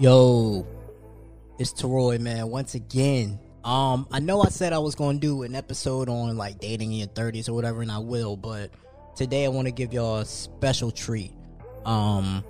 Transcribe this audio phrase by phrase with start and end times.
[0.00, 0.64] Yo,
[1.58, 2.48] it's Teroy, man.
[2.48, 6.60] Once again, um, I know I said I was to do an episode on like
[6.60, 8.36] dating in your thirties or whatever, and I will.
[8.36, 8.70] But
[9.16, 11.32] today, I want to give y'all a special treat.
[11.84, 12.44] Um,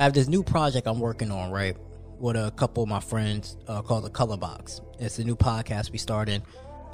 [0.00, 1.76] I have this new project I'm working on, right,
[2.18, 4.80] with a couple of my friends uh, called the Color Box.
[4.98, 6.42] It's a new podcast we started,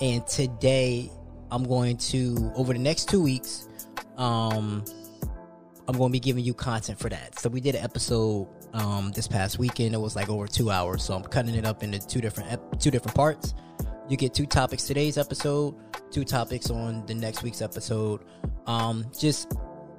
[0.02, 1.10] and today
[1.50, 3.66] I'm going to over the next two weeks,
[4.18, 4.84] um,
[5.88, 7.38] I'm going to be giving you content for that.
[7.38, 9.94] So we did an episode um, this past weekend.
[9.94, 12.80] It was like over two hours, so I'm cutting it up into two different ep-
[12.80, 13.54] two different parts.
[14.08, 15.74] You get two topics today's episode,
[16.10, 18.24] two topics on the next week's episode.
[18.66, 19.52] Um, just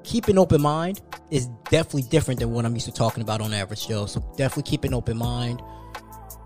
[0.03, 1.01] keep an open mind.
[1.31, 4.05] is definitely different than what I'm used to talking about on average show.
[4.05, 5.61] So definitely keep an open mind.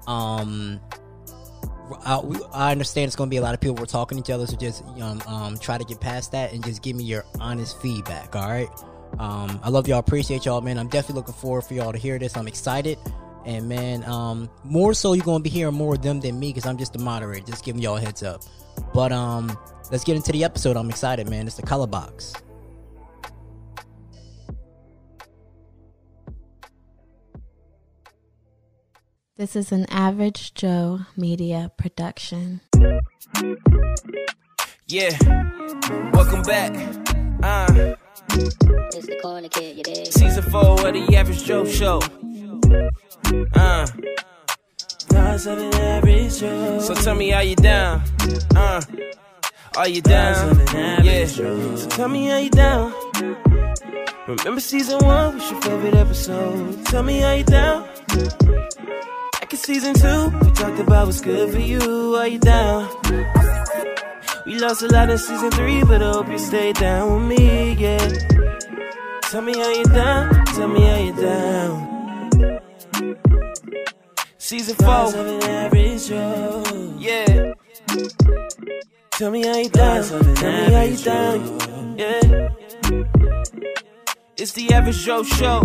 [0.05, 0.79] Um,
[2.05, 2.21] I,
[2.53, 4.45] I understand it's going to be a lot of people we're talking to each other,
[4.45, 7.81] so just um, um, try to get past that and just give me your honest
[7.81, 8.35] feedback.
[8.35, 8.69] All right.
[9.19, 10.77] Um, I love y'all, appreciate y'all, man.
[10.77, 12.37] I'm definitely looking forward for y'all to hear this.
[12.37, 12.97] I'm excited,
[13.45, 16.65] and man, um, more so you're gonna be hearing more of them than me because
[16.65, 18.43] I'm just the moderator, just giving y'all a heads up.
[18.93, 19.57] But um,
[19.91, 20.77] let's get into the episode.
[20.77, 21.47] I'm excited, man.
[21.47, 22.33] It's the color box.
[29.37, 32.61] This is an Average Joe Media production.
[34.87, 35.15] Yeah,
[36.11, 36.73] welcome back.
[37.43, 37.95] Uh,
[38.29, 40.07] It's the corner kid, you dig?
[40.07, 42.01] season four of the Average Joe Show.
[43.53, 43.85] Uh,
[46.79, 48.01] so tell me how you down.
[48.55, 48.81] Uh,
[49.77, 50.59] are you down?
[51.03, 51.25] Yeah.
[51.25, 52.93] So tell me how you down.
[54.27, 56.85] Remember season one was your favorite episode.
[56.87, 57.87] Tell me how you down.
[59.33, 62.15] Back in season two, we talked about what's good for you.
[62.15, 62.89] Are you down?
[64.47, 67.73] We lost a lot in season three, but I hope you stay down with me,
[67.73, 67.97] yeah.
[69.23, 72.61] Tell me how you down, tell me how you down.
[74.37, 75.11] Season four,
[76.97, 77.53] yeah.
[79.11, 82.49] Tell me how you down, tell me how you down, yeah.
[84.37, 85.63] It's the average Joe show.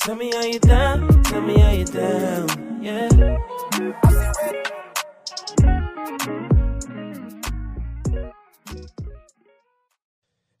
[0.00, 3.36] Tell me how you down, tell me how you down, yeah.
[6.06, 6.12] Hey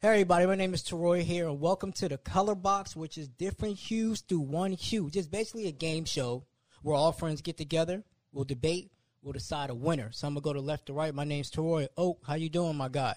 [0.02, 3.76] everybody, my name is Teroy here, and welcome to the Color Box, which is different
[3.76, 5.08] hues through one hue.
[5.08, 6.42] Just basically a game show
[6.82, 8.02] where all friends get together,
[8.32, 8.90] we'll debate,
[9.22, 10.10] we'll decide a winner.
[10.10, 11.14] So I'm gonna go to left to right.
[11.14, 12.18] My name's Teroy Oak.
[12.22, 13.14] Oh, how you doing, my guy?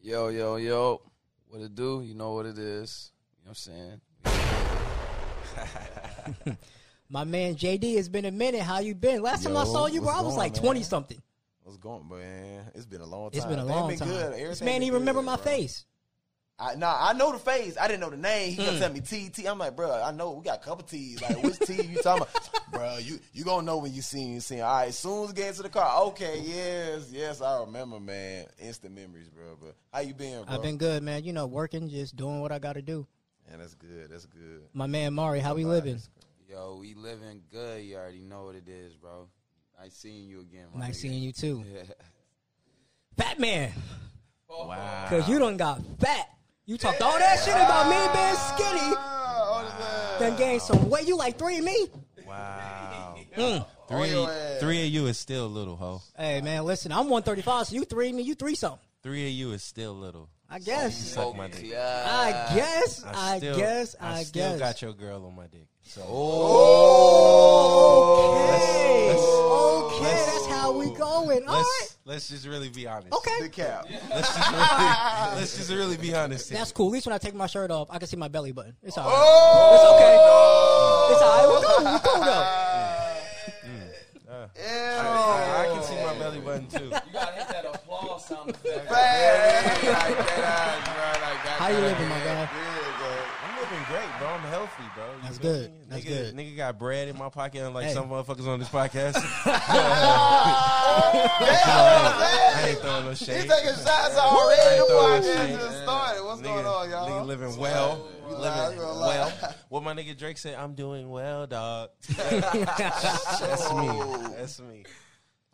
[0.00, 1.02] Yo, yo, yo.
[1.48, 2.00] What it do?
[2.02, 3.12] You know what it is.
[3.40, 4.00] You know what I'm
[6.46, 6.56] saying?
[7.08, 8.62] My man JD, it's been a minute.
[8.62, 9.22] How you been?
[9.22, 10.62] Last time I saw you, bro, I was going, like man?
[10.62, 11.22] twenty something.
[11.62, 12.70] What's going, man?
[12.74, 13.36] It's been a long time.
[13.38, 14.08] It's been a long been time.
[14.08, 14.32] Good.
[14.50, 15.44] This man even remember good, my bro.
[15.44, 15.84] face.
[16.58, 17.76] I, nah, I know the face.
[17.78, 18.52] I didn't know the name.
[18.54, 18.64] He Mm.
[18.64, 19.46] kept telling me T T.
[19.46, 21.20] I'm like, bro, I know we got a couple T's.
[21.20, 22.50] Like, which T you talking about?
[22.72, 24.60] bro, you you gonna know when you see you see.
[24.60, 28.00] All right, as soon as we get into the car, okay, yes, yes, I remember,
[28.00, 28.46] man.
[28.58, 29.56] Instant memories, bro.
[29.60, 30.54] But how you been, bro?
[30.54, 31.24] I've been good, man.
[31.24, 33.06] You know, working, just doing what I got to do.
[33.50, 34.08] Man, that's good.
[34.10, 34.62] That's good.
[34.72, 36.00] My man Mari, how we living?
[36.48, 37.82] Yo, we living good.
[37.84, 39.28] You already know what it is, bro.
[39.80, 40.66] Nice seeing you again.
[40.74, 41.00] my Nice nigga.
[41.00, 41.64] seeing you too.
[41.72, 41.82] Yeah.
[43.16, 43.72] Fat man,
[44.48, 45.06] Wow.
[45.08, 46.28] cause you done got fat.
[46.66, 48.94] You talked all that shit about me being skinny.
[48.98, 51.06] Oh, Done gained some weight.
[51.06, 51.88] You like three of me?
[52.26, 53.16] Wow.
[53.36, 53.66] Mm.
[53.88, 56.02] Three, three of you is still little, ho.
[56.16, 58.80] Hey man, listen, I'm 135, so you three of me, you three something.
[59.02, 60.28] Three of you is still little.
[60.48, 60.96] I guess.
[60.96, 61.74] Suck my dick.
[61.74, 63.04] I guess.
[63.04, 63.96] I, still, guess.
[64.00, 64.58] I, still guess.
[64.60, 65.66] got your girl on my dick.
[65.82, 66.02] So
[68.36, 69.08] Okay.
[69.08, 71.46] Let's- okay, that's how we going.
[71.48, 71.96] All right.
[72.04, 73.12] let's just really be honest.
[73.12, 73.40] Okay.
[73.42, 73.86] The cap.
[74.10, 74.60] Let's just really,
[75.40, 76.48] let's just really be honest.
[76.50, 76.58] here.
[76.58, 76.86] That's cool.
[76.88, 78.74] At least when I take my shirt off, I can see my belly button.
[78.82, 79.14] It's all right.
[79.16, 79.74] Oh!
[79.74, 80.14] It's okay.
[81.12, 81.46] It's all right.
[81.48, 81.84] We're cool.
[81.92, 82.46] We're cool though.
[83.66, 83.88] Mm,
[84.28, 84.98] mm, mm.
[84.98, 86.90] I, I can see my belly button too.
[88.28, 90.26] You gotta hit that applause sound effect.
[91.58, 92.48] How you living, my guy?
[93.44, 94.28] I'm living great, bro.
[94.28, 95.04] I'm healthy, bro.
[95.06, 95.70] You That's good.
[95.72, 95.78] me?
[95.88, 96.34] That's nigga, good.
[96.36, 97.94] Nigga got bread in my pocket, unlike Hey.
[97.94, 99.14] some motherfuckers on this podcast.
[101.46, 103.48] I ain't throwing no He's shade.
[103.48, 104.60] taking shots I already.
[104.62, 105.58] ain't The throwing podcast shade.
[105.58, 106.24] just started.
[106.24, 107.08] What's going on, y'all?
[107.10, 108.08] nigga living well.
[108.26, 109.06] We living live, we gonna lie.
[109.08, 109.54] well.
[109.68, 111.90] What my nigga Drake said, I'm doing well, dog.
[112.18, 113.88] That's me.
[114.36, 114.84] That's me.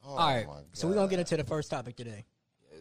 [0.04, 0.46] Oh, All right.
[0.72, 2.24] So we're gonna get into the first topic today.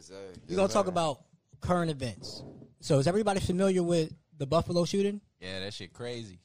[0.02, 0.34] Yes, sir.
[0.50, 1.20] We're gonna talk about
[1.60, 2.42] current events.
[2.80, 5.22] So is everybody familiar with the Buffalo shooting?
[5.40, 6.40] Yeah, that shit crazy.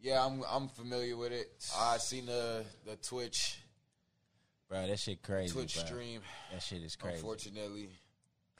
[0.00, 1.50] Yeah, I'm I'm familiar with it.
[1.76, 3.58] I seen the the Twitch
[4.68, 5.52] Bro, that shit crazy.
[5.52, 5.84] Twitch bro.
[5.84, 6.20] stream.
[6.52, 7.16] That shit is crazy.
[7.16, 7.88] Unfortunately,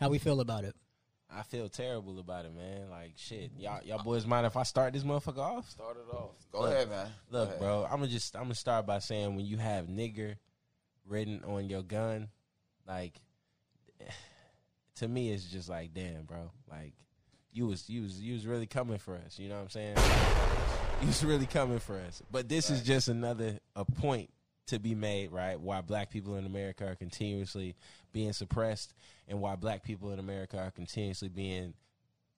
[0.01, 0.75] How we feel about it?
[1.31, 2.91] I feel terrible about it, man.
[2.91, 5.71] Like shit, y'all, y'all boys mind if I start this motherfucker off?
[5.71, 6.33] Start it off.
[6.51, 7.07] Go Look, ahead, man.
[7.31, 7.61] Go Look, ahead.
[7.61, 10.35] bro, I'm gonna just I'm gonna start by saying when you have nigger
[11.07, 12.29] written on your gun,
[12.85, 13.21] like
[14.97, 16.50] to me it's just like damn, bro.
[16.71, 16.93] Like
[17.53, 19.39] you was you was you was really coming for us.
[19.39, 19.97] You know what I'm saying?
[21.00, 22.23] you was really coming for us.
[22.31, 24.31] But this is just another a point
[24.69, 25.59] to be made, right?
[25.59, 27.75] Why black people in America are continuously
[28.12, 28.95] being suppressed,
[29.27, 31.75] and why black people in America are continuously being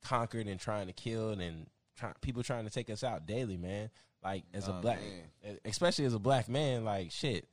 [0.02, 1.66] conquered and trying to kill and
[1.96, 3.90] try, people trying to take us out daily, man.
[4.22, 5.00] Like as a oh, black,
[5.44, 5.58] man.
[5.64, 7.48] especially as a black man, like shit.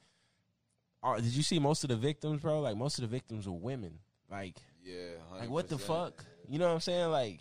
[1.07, 2.59] Are, did you see most of the victims, bro?
[2.61, 3.99] Like most of the victims were women.
[4.29, 4.95] Like, Yeah,
[5.39, 6.25] like what the fuck?
[6.49, 7.09] You know what I'm saying?
[7.11, 7.39] Like,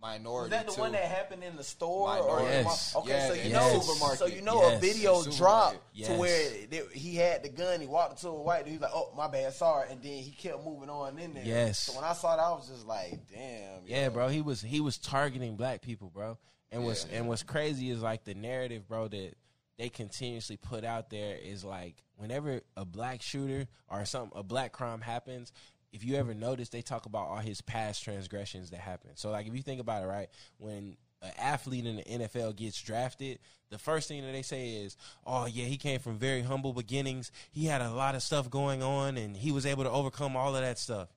[0.00, 0.50] Minority.
[0.50, 0.80] Was that the too.
[0.82, 2.08] one that happened in the store?
[2.08, 2.44] Minority.
[2.46, 2.94] Or Yes.
[2.94, 4.18] Okay, Yeah, so you the know, supermarket.
[4.18, 4.76] so you know, Yes.
[4.76, 6.08] a video dropped Yes.
[6.08, 7.80] to where they, he had the gun.
[7.80, 8.72] He walked to a white dude.
[8.72, 11.44] He was like, "Oh, my bad, sorry," and then he kept moving on in there.
[11.44, 11.78] Yes.
[11.78, 14.10] So when I saw that, I was just like, "Damn." yeah, yo.
[14.10, 16.36] bro, he was he was targeting black people, bro.
[16.70, 17.18] And what's Yeah.
[17.20, 19.34] and what's crazy is like the narrative, bro, that
[19.78, 24.72] they continuously put out there is like whenever a black shooter or some a black
[24.72, 25.52] crime happens,
[25.92, 29.10] if you ever notice, they talk about all his past transgressions that happen.
[29.14, 30.28] So like if you think about it, right,
[30.58, 33.38] when an athlete in the NFL gets drafted,
[33.70, 37.32] the first thing that they say is, "Oh yeah, he came from very humble beginnings.
[37.50, 40.54] He had a lot of stuff going on, and he was able to overcome all
[40.54, 41.08] of that stuff."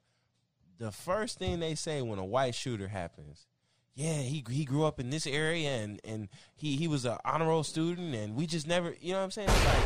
[0.77, 3.47] The first thing they say when a white shooter happens,
[3.97, 7.47] yeah, he he grew up in this area and and he he was an honor
[7.47, 9.49] roll student, and we just never, you know what I'm saying?
[9.49, 9.85] It's like,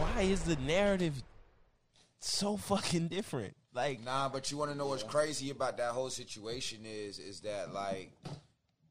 [0.00, 1.22] why is the narrative
[2.18, 3.54] so fucking different?
[3.72, 7.42] Like, Nah, but you want to know what's crazy about that whole situation is is
[7.42, 8.10] that like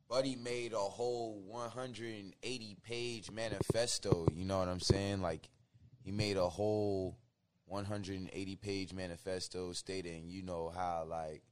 [0.08, 4.28] Buddy made a whole 180 page manifesto.
[4.34, 5.22] You know what I'm saying?
[5.22, 5.50] Like
[6.06, 7.18] he made a whole
[7.66, 11.44] 180 page manifesto stating, you know how like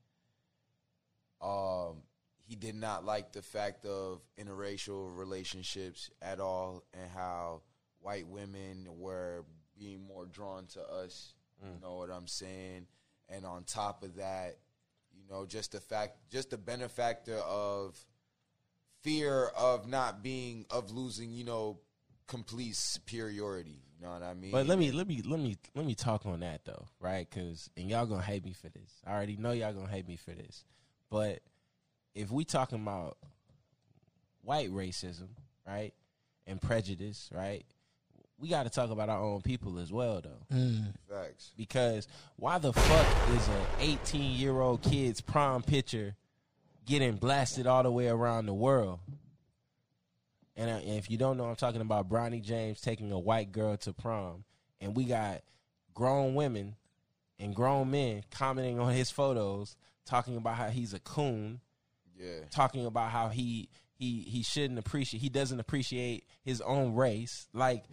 [1.42, 2.04] um
[2.52, 7.62] he did not like the fact of interracial relationships at all and how
[8.02, 9.46] white women were
[9.80, 11.34] being more drawn to us.
[11.64, 11.82] You mm.
[11.82, 12.88] know what I'm saying?
[13.30, 14.58] And on top of that,
[15.14, 17.98] you know, just the fact, just the benefactor of
[19.02, 21.80] fear of not being, of losing, you know,
[22.28, 23.82] complete superiority.
[23.98, 24.52] You know what I mean?
[24.52, 27.26] But let me let me let me let me talk on that though, right?
[27.30, 28.92] Because and y'all gonna hate me for this.
[29.08, 30.66] I already know y'all gonna hate me for this.
[31.10, 31.40] But
[32.14, 33.18] if we talking about
[34.44, 35.30] white racism,
[35.68, 35.94] right,
[36.48, 37.66] and prejudice, right,
[38.40, 40.58] we got to talk about our own people as well, though.
[41.10, 41.52] Facts.
[41.56, 46.16] Because why the fuck is an 18 year old kid's prom picture
[46.86, 49.00] getting blasted all the way around the world?
[50.58, 53.52] And, uh, and if you don't know, I'm talking about Bronny James taking a white
[53.52, 54.44] girl to prom,
[54.82, 55.42] and we got
[55.94, 56.76] grown women
[57.40, 59.76] and grown men commenting on his photos,
[60.06, 61.62] talking about how he's a coon,
[62.22, 62.46] Yeah.
[62.52, 67.48] talking about how he he he shouldn't appreciate, he doesn't appreciate his own race.
[67.54, 67.84] Like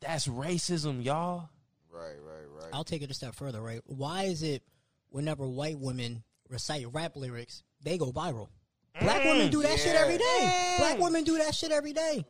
[0.00, 1.48] that's racism, y'all.
[1.92, 2.70] Right, right, right.
[2.72, 3.80] I'll take it a step further, right?
[3.86, 4.62] Why is it
[5.08, 8.48] whenever white women recite rap lyrics, they go viral?
[9.00, 10.40] Black women do that shit every day.
[10.40, 10.78] Mm.
[10.78, 12.24] Black women do that shit every day.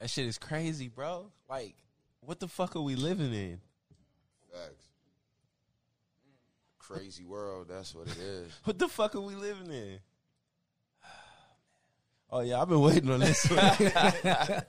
[0.00, 1.30] That shit is crazy, bro.
[1.48, 1.74] Like,
[2.20, 3.60] what the fuck are we living in?
[4.52, 4.87] Facts.
[6.88, 7.66] Crazy world.
[7.68, 8.50] That's what it is.
[8.64, 9.98] What the fuck are we living in?
[12.30, 13.58] Oh yeah, I've been waiting on this one.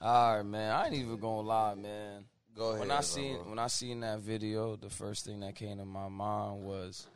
[0.00, 0.72] All right, man.
[0.72, 2.24] I ain't even gonna lie, man.
[2.56, 2.80] Go ahead.
[2.80, 3.50] When I seen bro.
[3.50, 7.06] when I seen that video, the first thing that came to my mind was,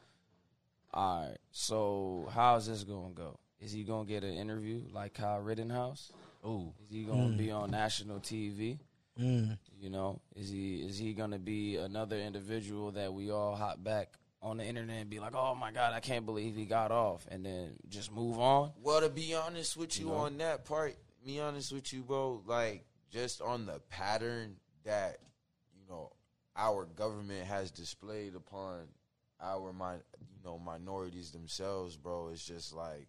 [0.93, 3.39] all right, so how's this gonna go?
[3.59, 6.13] Is he gonna get an interview like Kyle Rittenhouse?
[6.47, 7.57] Ooh, Is he gonna be hmm.
[7.57, 8.79] on national TV?
[9.19, 9.59] Mm.
[9.79, 14.15] You know, is he is he gonna be another individual that we all hop back
[14.43, 17.27] on the internet and be like, oh my god, I can't believe he got off,
[17.31, 18.73] and then just move on?
[18.83, 20.19] Well, to be honest with you You know?
[20.19, 25.19] on that part, be honest with you, bro, like just on the pattern that
[25.75, 26.13] you know
[26.57, 28.89] our government has displayed upon
[29.43, 33.09] our mi- you know minorities themselves, bro, it's just like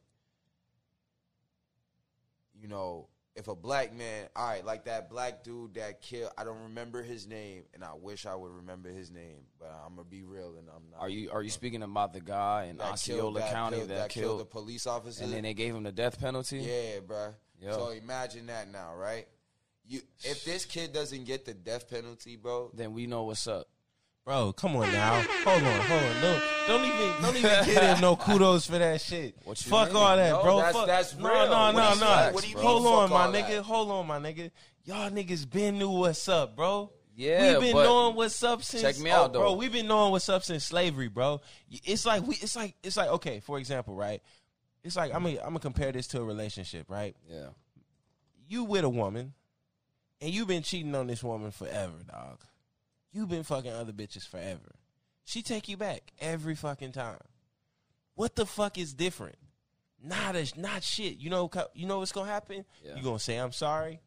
[2.60, 6.44] you know, if a black man, all right, like that black dude that killed, I
[6.44, 10.04] don't remember his name, and I wish I would remember his name, but I'm gonna
[10.08, 11.00] be real, and I'm not.
[11.00, 13.90] Are you are you speaking about the guy in that killed- Osceola that County killed-
[13.90, 16.60] that, killed, the police officer, and then they gave him the death penalty?
[16.60, 17.34] Yeah, bro.
[17.60, 17.72] Yo.
[17.74, 19.28] So imagine that now, right?
[19.88, 22.72] You if this kid doesn't get the death penalty, bro.
[22.74, 23.68] Then we know what's up.
[24.26, 25.22] Bro, come on now.
[25.44, 26.22] Hold on, hold on.
[26.22, 29.36] Don't don't even don't even give him no kudos for that shit.
[29.44, 29.98] What you Fuck mean?
[29.98, 30.58] all that, No, bro.
[30.58, 30.88] that's- Fuck.
[30.88, 31.50] that's no, real.
[31.50, 32.24] no, no, no.
[32.26, 32.34] mean?
[32.34, 33.48] What do you mean, Hold on, my nigga.
[33.50, 33.64] that?
[33.64, 34.52] Hold on, my nigga.
[34.84, 36.92] Y'all niggas been knew what's up, bro.
[37.16, 38.82] Yeah, we've been knowing what's up since.
[38.82, 39.40] check me oh, out, though.
[39.42, 39.54] bro.
[39.54, 41.42] We've been knowing what's up since slavery, bro.
[41.70, 42.36] It's like we.
[42.36, 43.42] It's like it's like okay.
[43.42, 44.22] For example, right?
[44.84, 47.16] It's like I'm gonna I'm gonna compare this to a relationship, right?
[47.30, 47.50] yeah,
[48.48, 49.34] You with a woman,
[50.22, 52.40] and you've been cheating on this woman forever, dog.
[53.12, 54.76] You've been fucking other bitches forever.
[55.26, 57.20] She take you back every fucking time.
[58.16, 59.38] What the fuck is different?
[60.04, 61.18] Not a, not shit.
[61.18, 62.66] You know you know what's gonna happen?
[62.84, 62.96] Yeah.
[62.96, 64.02] You gonna say I'm sorry.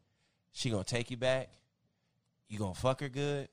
[0.51, 1.49] She gonna take you back.
[2.49, 3.49] You gonna fuck her good.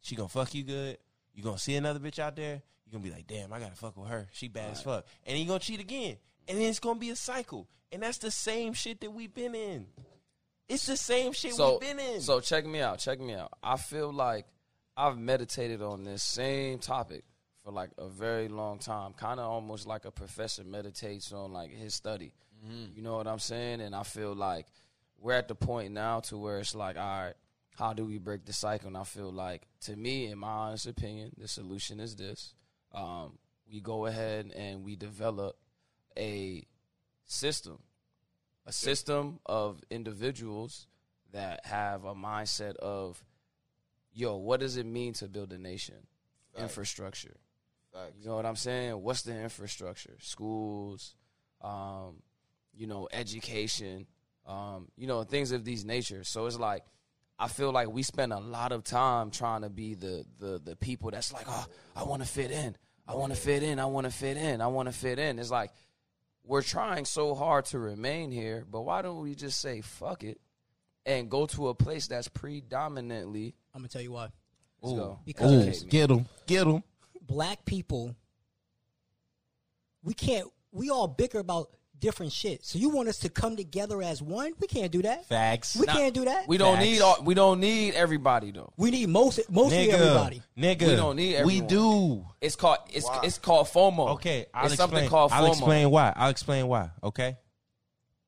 [0.00, 0.98] She gonna fuck you good.
[1.34, 2.62] You gonna see another bitch out there.
[2.84, 4.28] You gonna be like, damn, I gotta fuck with her.
[4.32, 5.06] She bad as fuck.
[5.24, 6.16] And you gonna cheat again.
[6.48, 7.68] And then it's gonna be a cycle.
[7.90, 9.86] And that's the same shit that we've been in.
[10.68, 12.20] It's the same shit so we've been in.
[12.20, 13.52] so check me out, check me out.
[13.62, 14.46] I feel like
[14.96, 17.24] I've meditated on this same topic
[17.62, 21.70] for like a very long time, kind of almost like a professor meditates on like
[21.70, 22.32] his study.
[22.96, 23.80] You know what I'm saying?
[23.80, 24.66] And I feel like
[25.18, 27.34] we're at the point now to where it's like, all right,
[27.78, 28.88] how do we break the cycle?
[28.88, 32.54] And I feel like, to me, in my honest opinion, the solution is this:
[32.92, 33.38] um,
[33.70, 35.56] we go ahead and we develop
[36.16, 36.66] a
[37.26, 37.78] system,
[38.64, 40.86] a system of individuals
[41.32, 43.22] that have a mindset of,
[44.16, 45.94] yo, what does it mean to build a nation?
[46.58, 47.36] Infrastructure.
[47.92, 48.14] Facts.
[48.18, 49.00] You know what I'm saying?
[49.02, 50.16] What's the infrastructure?
[50.20, 51.14] Schools,
[51.62, 52.22] um,
[52.74, 54.06] you know, education,
[54.46, 56.24] um, you know, things of these nature.
[56.24, 56.82] So it's like
[57.38, 60.76] I feel like we spend a lot of time trying to be the the the
[60.76, 62.74] people that's like, oh, I want to fit in.
[63.06, 63.78] I want to fit in.
[63.78, 64.60] I want to fit in.
[64.60, 65.38] I want to fit in.
[65.38, 65.70] It's like
[66.42, 70.40] we're trying so hard to remain here, but why don't we just say fuck it
[71.06, 74.28] and go to a place that's predominantly I'm gonna tell you why.
[74.82, 75.18] let's go.
[75.24, 75.88] Because- Educate me.
[75.90, 76.82] get them, get them.
[77.22, 78.14] Black people,
[80.02, 80.48] we can't.
[80.72, 82.64] We all bicker about different shit.
[82.64, 84.52] So you want us to come together as one?
[84.60, 85.26] We can't do that.
[85.26, 85.76] Facts.
[85.76, 86.46] We can't do that.
[86.46, 86.86] We don't Facts.
[86.86, 88.72] need all, we don't need everybody though.
[88.76, 90.42] We need most mostly nigga, everybody.
[90.58, 91.66] nigga, We don't need We everyone.
[91.68, 92.26] do.
[92.40, 93.20] It's called it's Why?
[93.24, 94.10] it's called FOMO.
[94.14, 94.90] Okay, I'll it's explain.
[94.90, 95.34] something called FOMO.
[95.36, 96.12] I'll explain why.
[96.14, 96.90] I'll explain why.
[97.02, 97.36] Okay,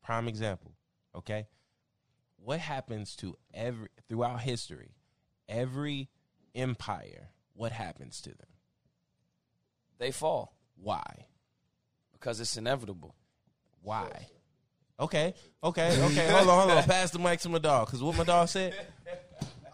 [0.02, 0.72] prime example.
[1.14, 1.46] Okay,
[2.48, 4.94] what happens to every throughout history,
[5.50, 6.08] every
[6.54, 7.28] empire?
[7.52, 8.48] What happens to them?
[9.98, 11.26] They fall Why?
[12.14, 13.14] because it's inevitable.
[13.82, 14.28] Why?
[14.98, 16.30] Okay, okay, okay.
[16.30, 16.84] hold on, hold on.
[16.84, 17.86] Pass the mic to my dog.
[17.86, 18.74] Because what my dog said,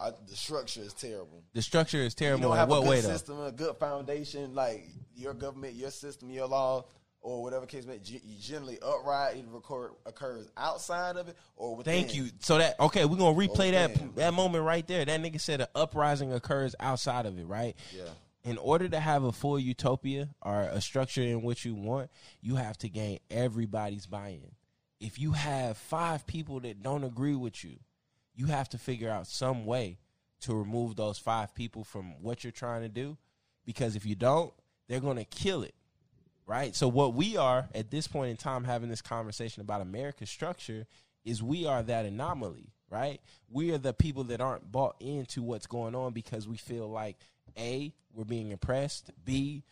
[0.00, 1.44] I, the structure is terrible.
[1.52, 2.42] the structure is You terrible.
[2.42, 3.08] don't In have what a good way though?
[3.12, 6.86] system, a good foundation, like your government, your system, your law,
[7.24, 7.98] or whatever case may.
[7.98, 9.48] ge- Generally, upright either
[10.06, 11.92] occurs outside of it or within.
[11.94, 12.28] Thank you.
[12.40, 15.04] So that okay, we're gonna replay that that moment right there.
[15.04, 17.74] That nigga said an uprising occurs outside of it, right?
[17.96, 18.04] Yeah.
[18.44, 22.10] In order to have a full utopia or a structure in which you want,
[22.42, 24.52] you have to gain everybody's buy-in.
[25.00, 27.78] If you have five people that don't agree with you,
[28.34, 29.98] you have to figure out some way
[30.40, 33.16] to remove those five people from what you're trying to do.
[33.64, 34.52] Because if you don't,
[34.88, 35.74] they're gonna kill it
[36.46, 36.74] right?
[36.74, 40.86] So what we are at this point in time having this conversation about America's structure
[41.24, 43.20] is we are that anomaly, right?
[43.50, 47.16] We are the people that aren't bought into what's going on because we feel like
[47.58, 49.64] A, we're being oppressed, B,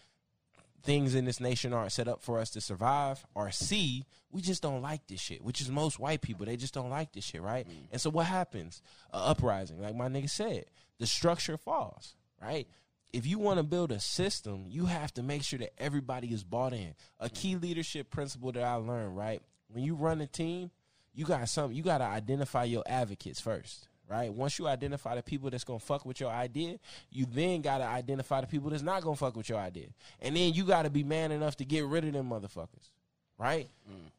[0.82, 4.62] things in this nation aren't set up for us to survive, or C, we just
[4.62, 6.46] don't like this shit, which is most white people.
[6.46, 7.66] They just don't like this shit, right?
[7.68, 7.92] Mm.
[7.92, 8.82] And so what happens?
[9.12, 10.64] A uprising, like my nigga said,
[10.98, 12.66] the structure falls, right?
[13.12, 16.44] If you want to build a system, you have to make sure that everybody is
[16.44, 16.94] bought in.
[17.20, 19.42] A key leadership principle that I learned, right?
[19.68, 20.70] When you run a team,
[21.14, 24.32] you got some you got to identify your advocates first right?
[24.32, 26.78] Once you identify the people that's gonna fuck with your idea
[27.10, 29.86] you then got to identify the people that's not gonna fuck with your idea.
[30.20, 32.90] And then you got to be man enough to get rid of them motherfuckers
[33.38, 33.68] right?
[33.90, 34.10] Mm.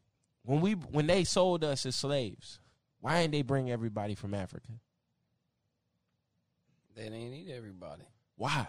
[0.44, 2.60] When we when they sold us as slaves
[3.00, 4.70] why didn't they bring everybody from africa?
[6.96, 8.04] They didn't need everybody.
[8.36, 8.68] Why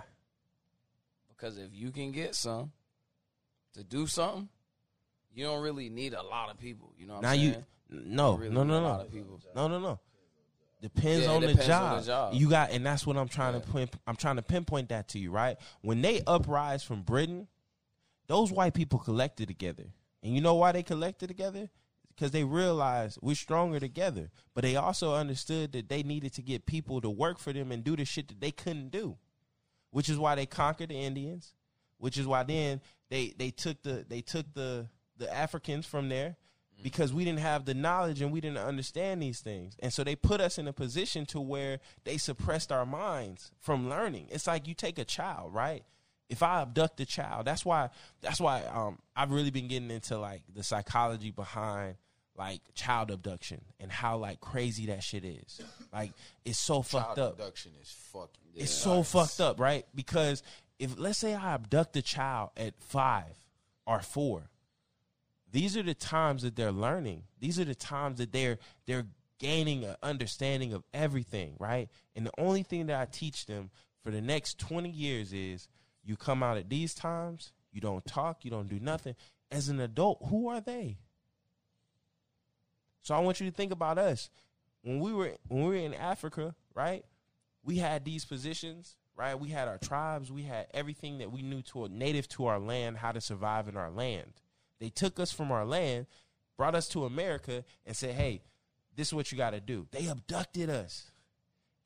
[1.44, 2.72] because if you can get some
[3.74, 4.48] to do something,
[5.34, 6.92] you don't really need a lot of people.
[6.96, 7.64] You know what now I'm you saying?
[7.90, 9.40] no You really no need no a no lot of people.
[9.54, 10.00] no no no
[10.80, 11.92] depends Yeah, on the depends job.
[11.92, 12.34] on the job.
[12.34, 15.18] You got, and that's what I'm trying to pin, I'm trying to pinpoint that to
[15.18, 15.56] you, right?
[15.82, 17.46] When they uprise from Britain,
[18.26, 19.84] those white people collected together,
[20.22, 21.68] and you know why they collected together?
[22.08, 24.30] Because they realized we're stronger together.
[24.54, 27.82] But they also understood that they needed to get people to work for them and
[27.82, 29.16] do the shit that they couldn't do,
[29.94, 31.54] which is why they conquered the Indians.
[31.98, 36.34] Which is why then they they took the they took the the Africans from there
[36.82, 39.76] because we didn't have the knowledge and we didn't understand these things.
[39.78, 43.88] And so they put us in a position to where they suppressed our minds from
[43.88, 44.26] learning.
[44.30, 45.84] It's like you take a child, right?
[46.28, 50.18] If I abduct a child, that's why that's why um, I've really been getting into
[50.18, 51.94] like the psychology behind
[52.36, 55.60] like child abduction and how like crazy that shit is.
[55.92, 56.12] Like
[56.44, 57.34] it's so fucked up.
[57.34, 58.28] abduction is fucking.
[58.54, 59.86] It's so fucked up, right?
[59.94, 60.42] Because
[60.78, 63.36] if let's say I abduct a child at five
[63.86, 64.48] or four,
[65.50, 67.24] these are the times that they're learning.
[67.38, 69.06] These are the times that they're they're
[69.38, 71.88] gaining an understanding of everything, right?
[72.16, 73.70] And the only thing that I teach them
[74.02, 75.68] for the next 20 years is
[76.04, 79.14] you come out at these times, you don't talk, you don't do nothing.
[79.50, 80.98] As an adult, who are they?
[83.04, 84.30] So I want you to think about us.
[84.82, 87.04] When we were when we were in Africa, right?
[87.62, 89.38] We had these positions, right?
[89.38, 92.96] We had our tribes, we had everything that we knew to native to our land,
[92.96, 94.32] how to survive in our land.
[94.80, 96.06] They took us from our land,
[96.56, 98.42] brought us to America, and said, "Hey,
[98.96, 101.10] this is what you got to do." They abducted us,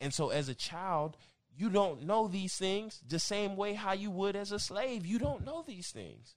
[0.01, 1.17] and so as a child,
[1.57, 5.05] you don't know these things the same way how you would as a slave.
[5.05, 6.37] You don't know these things,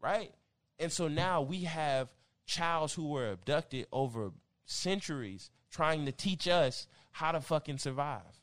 [0.00, 0.34] right?
[0.80, 2.08] And so now we have
[2.46, 4.30] childs who were abducted over
[4.64, 8.40] centuries trying to teach us how to fucking survive,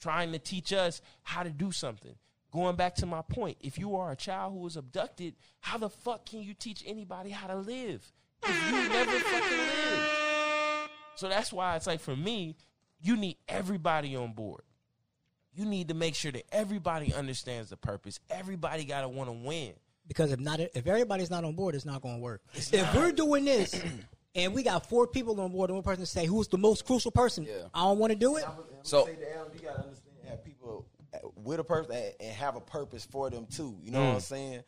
[0.00, 2.14] trying to teach us how to do something.
[2.52, 5.90] Going back to my point, if you are a child who was abducted, how the
[5.90, 8.10] fuck can you teach anybody how to live
[8.42, 10.10] if you never fucking lived?
[11.14, 12.56] So that's why it's like for me,
[13.00, 14.62] you need everybody on board.
[15.52, 18.20] You need to make sure that everybody understands the purpose.
[18.30, 19.72] Everybody got to want to win.
[20.10, 22.42] Because if not, if everybody's not on board, it's not going to work.
[22.52, 23.80] if we're doing this
[24.34, 27.12] and we got four people on board, and one person say who's the most crucial
[27.12, 27.68] person, Yeah.
[27.72, 28.42] I don't want to do it.
[28.42, 32.14] So- So say to Adam, you gotta understand have people uh, with a purpose and-
[32.18, 33.78] and have a purpose for them too.
[33.84, 34.64] You know what I'm saying?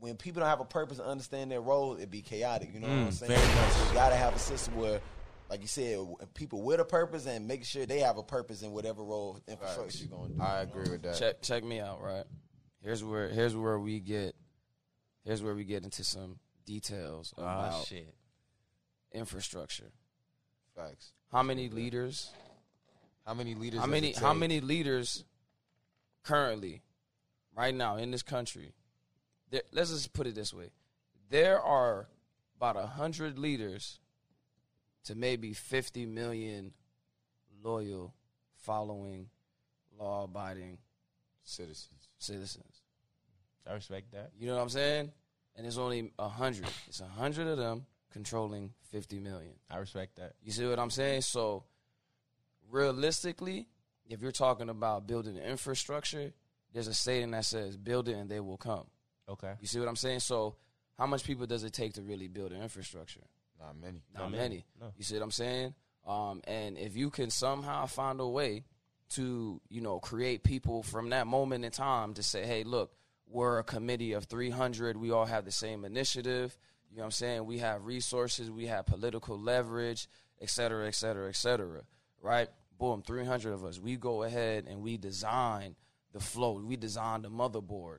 [0.00, 2.70] When people don't have a purpose and understand their role, it be chaotic.
[2.74, 3.30] You know what I'm saying?
[3.32, 3.72] very much.
[3.72, 5.00] So you gotta have a system where,
[5.48, 5.98] like you said,
[6.34, 9.98] people with a purpose and making sure they have a purpose in whatever role infrastructure
[9.98, 10.42] you're going to do.
[10.42, 11.16] I agree with that.
[11.18, 12.24] check check me out, right?
[12.84, 14.36] Here's where here's where we get
[15.24, 18.14] here's where we get into some details Oh about shit.
[19.12, 19.90] infrastructure.
[20.76, 21.12] Facts.
[21.32, 22.30] How many leaders?
[23.26, 23.80] How many leaders?
[23.80, 25.24] How many how many leaders
[26.22, 26.82] currently
[27.56, 28.74] right now in this country?
[29.50, 30.70] There, let's just put it this way.
[31.30, 32.06] There are
[32.58, 33.98] about a hundred leaders
[35.04, 36.74] to maybe fifty million
[37.62, 38.12] loyal,
[38.56, 39.30] following,
[39.98, 40.76] law abiding
[41.44, 42.03] citizens?
[42.24, 42.82] Citizens.
[43.68, 44.32] I respect that.
[44.38, 45.12] You know what I'm saying?
[45.56, 46.66] And it's only a hundred.
[46.88, 49.52] It's a hundred of them controlling fifty million.
[49.70, 50.34] I respect that.
[50.42, 51.22] You see what I'm saying?
[51.22, 51.64] So
[52.70, 53.68] realistically,
[54.08, 56.32] if you're talking about building infrastructure,
[56.72, 58.86] there's a saying that says build it and they will come.
[59.28, 59.52] Okay.
[59.60, 60.20] You see what I'm saying?
[60.20, 60.56] So
[60.98, 63.20] how much people does it take to really build an infrastructure?
[63.58, 64.02] Not many.
[64.12, 64.42] Not Not many.
[64.42, 64.64] many.
[64.80, 64.92] No.
[64.96, 65.74] You see what I'm saying?
[66.06, 68.64] Um, and if you can somehow find a way
[69.10, 72.92] to, you know, create people from that moment in time to say, hey, look,
[73.26, 74.96] we're a committee of 300.
[74.96, 76.56] We all have the same initiative.
[76.90, 77.46] You know what I'm saying?
[77.46, 78.50] We have resources.
[78.50, 80.08] We have political leverage,
[80.40, 81.82] et cetera, et cetera, et cetera.
[82.22, 82.48] Right?
[82.78, 83.78] Boom, 300 of us.
[83.78, 85.76] We go ahead and we design
[86.12, 86.60] the flow.
[86.64, 87.98] We design the motherboard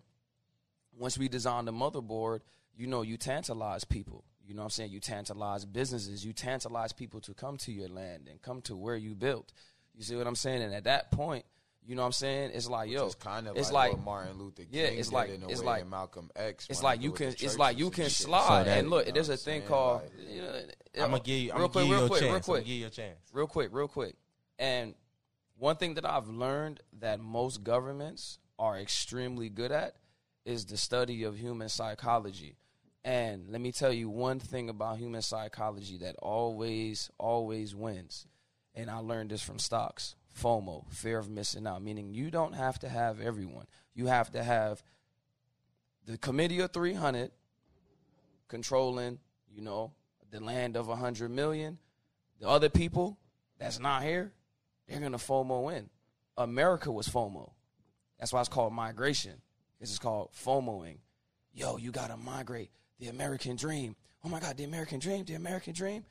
[0.97, 2.41] once we design the motherboard,
[2.75, 4.23] you know, you tantalize people.
[4.45, 4.91] You know what I'm saying?
[4.91, 6.25] You tantalize businesses.
[6.25, 9.53] You tantalize people to come to your land and come to where you built.
[9.97, 10.61] You see what I'm saying?
[10.61, 11.45] And at that point,
[11.87, 12.51] you know what I'm saying?
[12.53, 15.09] It's like, yo, it's kind of it's like, like, what Martin Luther King yeah, it's
[15.09, 16.67] did like- in a it's way like- Malcolm X.
[16.69, 18.47] it's like you can, it's like you can slide.
[18.47, 19.67] So that- and look, You know there's a thing saying?
[19.67, 20.61] called, Like- you know,
[21.03, 21.51] I'm gonna give you.
[21.51, 22.29] I'm real gonna quick, give real you a quick, chance.
[22.29, 22.65] real I'm quick.
[22.65, 23.17] give you a chance.
[23.33, 24.15] real quick, real quick.
[24.57, 24.95] And
[25.57, 29.95] one thing that I've learned that most governments are extremely good at
[30.43, 32.55] is the study of human psychology.
[33.03, 38.25] And let me tell you one thing about human psychology that always, always wins.
[38.75, 42.77] And I learned this from stocks FOMO, fear of missing out, meaning you don't have
[42.79, 43.65] to have everyone.
[43.93, 44.83] You have to have
[46.05, 47.31] the committee of 300
[48.47, 49.93] controlling, you know,
[50.31, 51.77] the land of 100 million.
[52.39, 53.17] The other people
[53.57, 54.33] that's not here,
[54.87, 55.89] they're going to FOMO in.
[56.37, 57.51] America was FOMO.
[58.19, 59.41] That's why it's called migration.
[59.79, 60.97] This is called FOMOing.
[61.53, 62.71] Yo, you got to migrate.
[62.99, 63.95] The American dream.
[64.23, 66.03] Oh my God, the American dream, the American dream.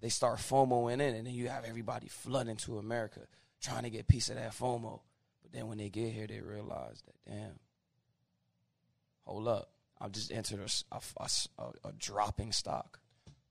[0.00, 3.20] They start FOMOing in, and then you have everybody flooding to America
[3.60, 5.00] trying to get a piece of that FOMO.
[5.42, 7.58] But then when they get here, they realize that, damn,
[9.24, 9.70] hold up.
[10.00, 12.98] I've just entered a dropping stock.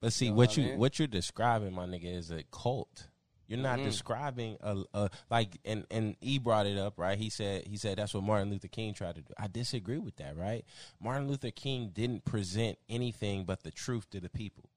[0.02, 0.78] But see, know what what you mean?
[0.78, 3.08] what you're describing, my nigga, is a cult.
[3.48, 3.84] You're not Mhm.
[3.86, 7.18] describing a, a like, and and he brought it up, right?
[7.18, 9.34] He said he said that's what Martin Luther King tried to do.
[9.38, 10.66] I disagree with that, right?
[11.00, 14.70] Martin Luther King didn't present anything but the truth to the people,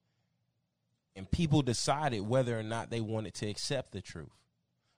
[1.17, 4.29] and people decided whether or not they wanted to accept the truth.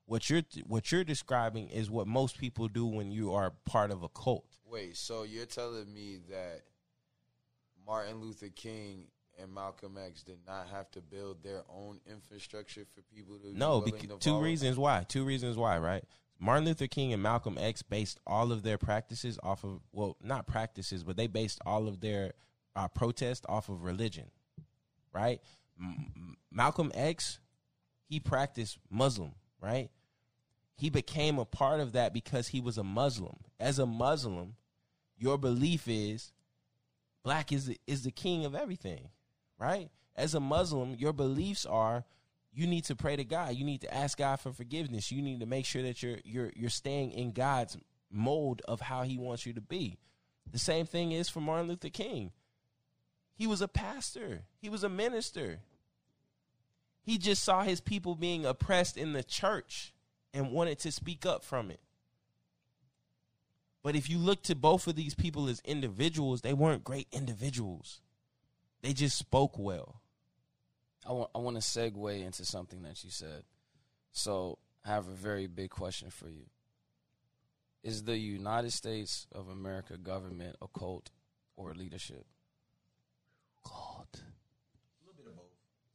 [0.07, 4.03] What you're what you're describing is what most people do when you are part of
[4.03, 4.59] a cult.
[4.67, 6.63] Wait, so you're telling me that
[7.87, 9.07] Martin Luther King
[9.41, 13.81] and Malcolm X did not have to build their own infrastructure for people to No,
[13.81, 15.05] be willing bec- to two reasons why.
[15.07, 16.05] Two reasons why, right?
[16.41, 20.47] Martin Luther King and Malcolm X based all of their practices off of well, not
[20.47, 22.33] practices, but they based all of their
[22.77, 24.31] uh, protest off of religion,
[25.13, 25.41] right?
[26.51, 27.39] Malcolm X,
[28.09, 29.91] he practiced Muslim, right?
[30.77, 33.37] He became a part of that because he was a Muslim.
[33.59, 34.55] As a Muslim,
[35.17, 36.33] your belief is
[37.25, 39.09] black is the, is the king of everything,
[39.59, 39.91] right?
[40.17, 42.05] As a Muslim, your beliefs are
[42.53, 43.55] you need to pray to God.
[43.55, 45.13] You need to ask God for forgiveness.
[45.13, 47.77] You need to make sure that you're you're you're staying in God's
[48.11, 49.99] mold of how He wants you to be.
[50.51, 52.33] The same thing is for Martin Luther King.
[53.35, 54.43] He was a pastor.
[54.61, 55.61] He was a minister.
[57.09, 59.95] He just saw his people being oppressed in the church
[60.35, 61.81] and wanted to speak up from it.
[63.83, 68.03] But if you look to both of these people as individuals, they weren't great individuals.
[68.83, 70.03] They just spoke well.
[71.09, 73.45] I want I want to segue into something that you said.
[74.13, 76.45] So I have a very big question for you.
[77.83, 81.09] Is the United States of America government a cult
[81.57, 82.27] or leadership?
[83.67, 83.98] Cult.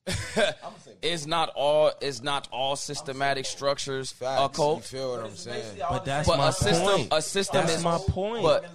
[1.02, 4.84] It's not all it's not all systematic structures a Facts, You cult.
[4.86, 5.78] feel what I'm saying?
[5.90, 7.08] But that's But my a system point.
[7.12, 8.44] a system That's is my point.
[8.44, 8.66] But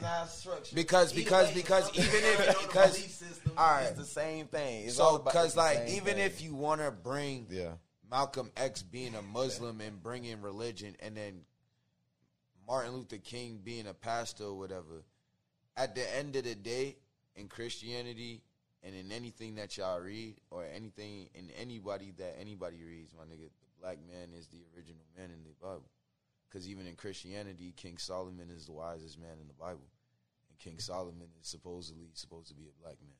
[0.74, 3.22] Because because because even if because
[3.56, 4.86] all right, it's the same thing.
[4.86, 6.18] It's so because like even thing.
[6.18, 7.72] if you want to bring yeah,
[8.10, 11.40] Malcolm X being a Muslim and bringing religion, and then
[12.66, 15.02] Martin Luther King being a pastor or whatever.
[15.76, 16.96] At the end of the day,
[17.36, 18.42] in Christianity
[18.82, 23.48] and in anything that y'all read or anything in anybody that anybody reads, my nigga,
[23.48, 25.88] the black man is the original man in the Bible.
[26.48, 29.86] Because even in Christianity, King Solomon is the wisest man in the Bible,
[30.48, 33.16] and King Solomon is supposedly supposed to be a black man.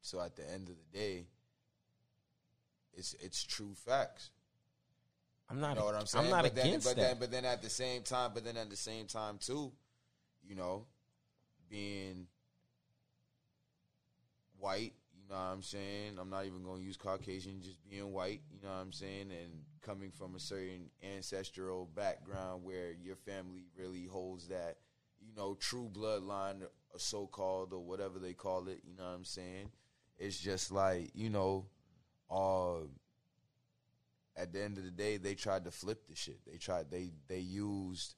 [0.00, 1.26] So at the end of the day,
[2.92, 4.30] it's it's true facts.
[5.50, 5.74] I'm not.
[5.74, 6.26] You know what I'm saying?
[6.26, 7.08] I'm not but against then, but that.
[7.08, 9.72] Then, but then at the same time, but then at the same time too,
[10.46, 10.86] you know,
[11.68, 12.28] being
[14.64, 16.16] white, you know what I'm saying?
[16.18, 19.30] I'm not even going to use Caucasian, just being white, you know what I'm saying?
[19.30, 24.78] And coming from a certain ancestral background where your family really holds that,
[25.20, 26.62] you know, true bloodline,
[26.96, 29.70] so called, or whatever they call it, you know what I'm saying?
[30.18, 31.66] It's just like, you know,
[32.30, 32.86] uh,
[34.36, 36.38] at the end of the day, they tried to flip the shit.
[36.50, 38.14] They tried they they used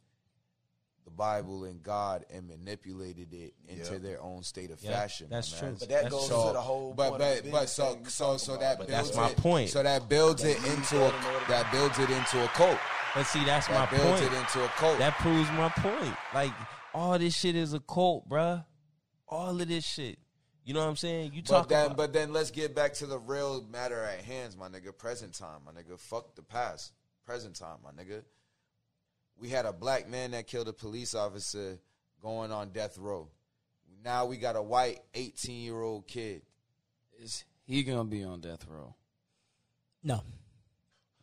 [1.07, 3.99] the Bible and God and manipulated it into Yeah.
[4.01, 5.29] their own state of Yeah, fashion.
[5.31, 5.77] that's my true.
[5.79, 6.47] But that That's goes true.
[6.49, 6.93] to the whole.
[6.95, 9.71] But but but so so so that But builds that's my it, point.
[9.71, 11.11] So that builds it into a
[11.49, 12.77] that builds it into a cult.
[13.15, 14.33] But see, that's That my builds point.
[14.33, 14.99] it into a cult.
[14.99, 16.17] That proves my point.
[16.35, 16.53] Like
[16.93, 18.65] all this shit is a cult, bruh.
[19.29, 20.19] All of this shit.
[20.65, 21.33] You know what I'm saying?
[21.33, 21.97] You But talk then, about.
[21.97, 24.97] but then let's get back to the real matter at hands, my nigga.
[24.97, 25.97] Present time, my nigga.
[25.99, 26.93] Fuck the past.
[27.25, 28.25] Present time, my nigga.
[29.39, 31.79] We had a black man that killed a police officer
[32.23, 33.29] going on death row.
[34.05, 36.43] Now we got a white 18 year old kid.
[37.19, 38.95] is he gonna be on death row?
[40.03, 40.23] No.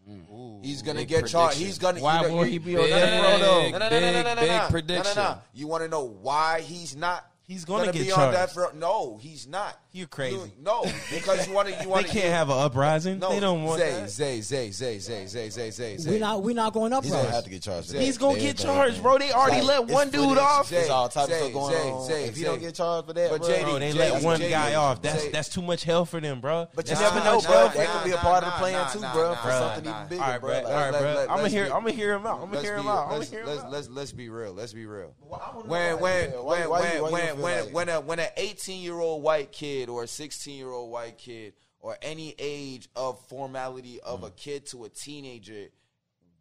[0.05, 0.61] Hmm.
[0.61, 1.57] He's gonna get charged.
[1.57, 2.01] He's gonna.
[2.01, 3.69] Why you know, will you- he be on death row though?
[3.69, 5.15] No, no, no, no, no, no, no, no, no, prediction.
[5.15, 5.41] No, no, no.
[5.53, 7.25] You want to know why he's not?
[7.45, 8.37] He's gonna get be on charged.
[8.37, 8.69] death row?
[8.73, 9.77] No, he's not.
[9.91, 10.37] You're crazy.
[10.37, 11.83] You- no, because you want to.
[11.83, 13.19] You They can't have an uprising.
[13.19, 14.09] No, they don't want Zay, that.
[14.09, 16.09] Zay, Zay, Zay, Zay, Zay, Zay, Zay, Zay.
[16.09, 17.91] We're not we're not going up He's gonna have to get charged.
[17.91, 19.17] for He's gonna They- get they- charged, bro.
[19.17, 20.37] They already Like, let one dude footage.
[20.43, 20.67] off.
[20.69, 22.07] Zay, There's all types of Zay, stuff going Zay, on.
[22.07, 22.47] Zay, if he Zay.
[22.47, 24.73] don't get charged for that, But bro, JD Bro, they Jay- let one Jay- guy
[24.75, 25.01] off.
[25.01, 26.67] That's Jay- that's too much hell for them, bro.
[26.73, 27.51] But you That's never know, bro.
[27.51, 30.39] hell That could be a part of the plan too, bro, for something even bigger,
[30.39, 30.61] bro.
[30.61, 30.71] bro.
[30.71, 31.21] All right, bro.
[31.29, 31.65] I'm gonna hear.
[31.65, 32.39] I'm gonna hear him out.
[32.41, 33.11] I'm gonna hear him out.
[33.11, 34.53] Let's- let's- Let's let's be real.
[34.53, 35.11] Let's be real.
[35.21, 37.73] Well, I wanna know When when when why- why you- when why you when feel
[37.73, 40.71] when like- when a when an 18 year old white kid or a 16 year
[40.71, 44.27] old white kid or any age of formality of Mm.
[44.27, 45.67] a kid to a teenager,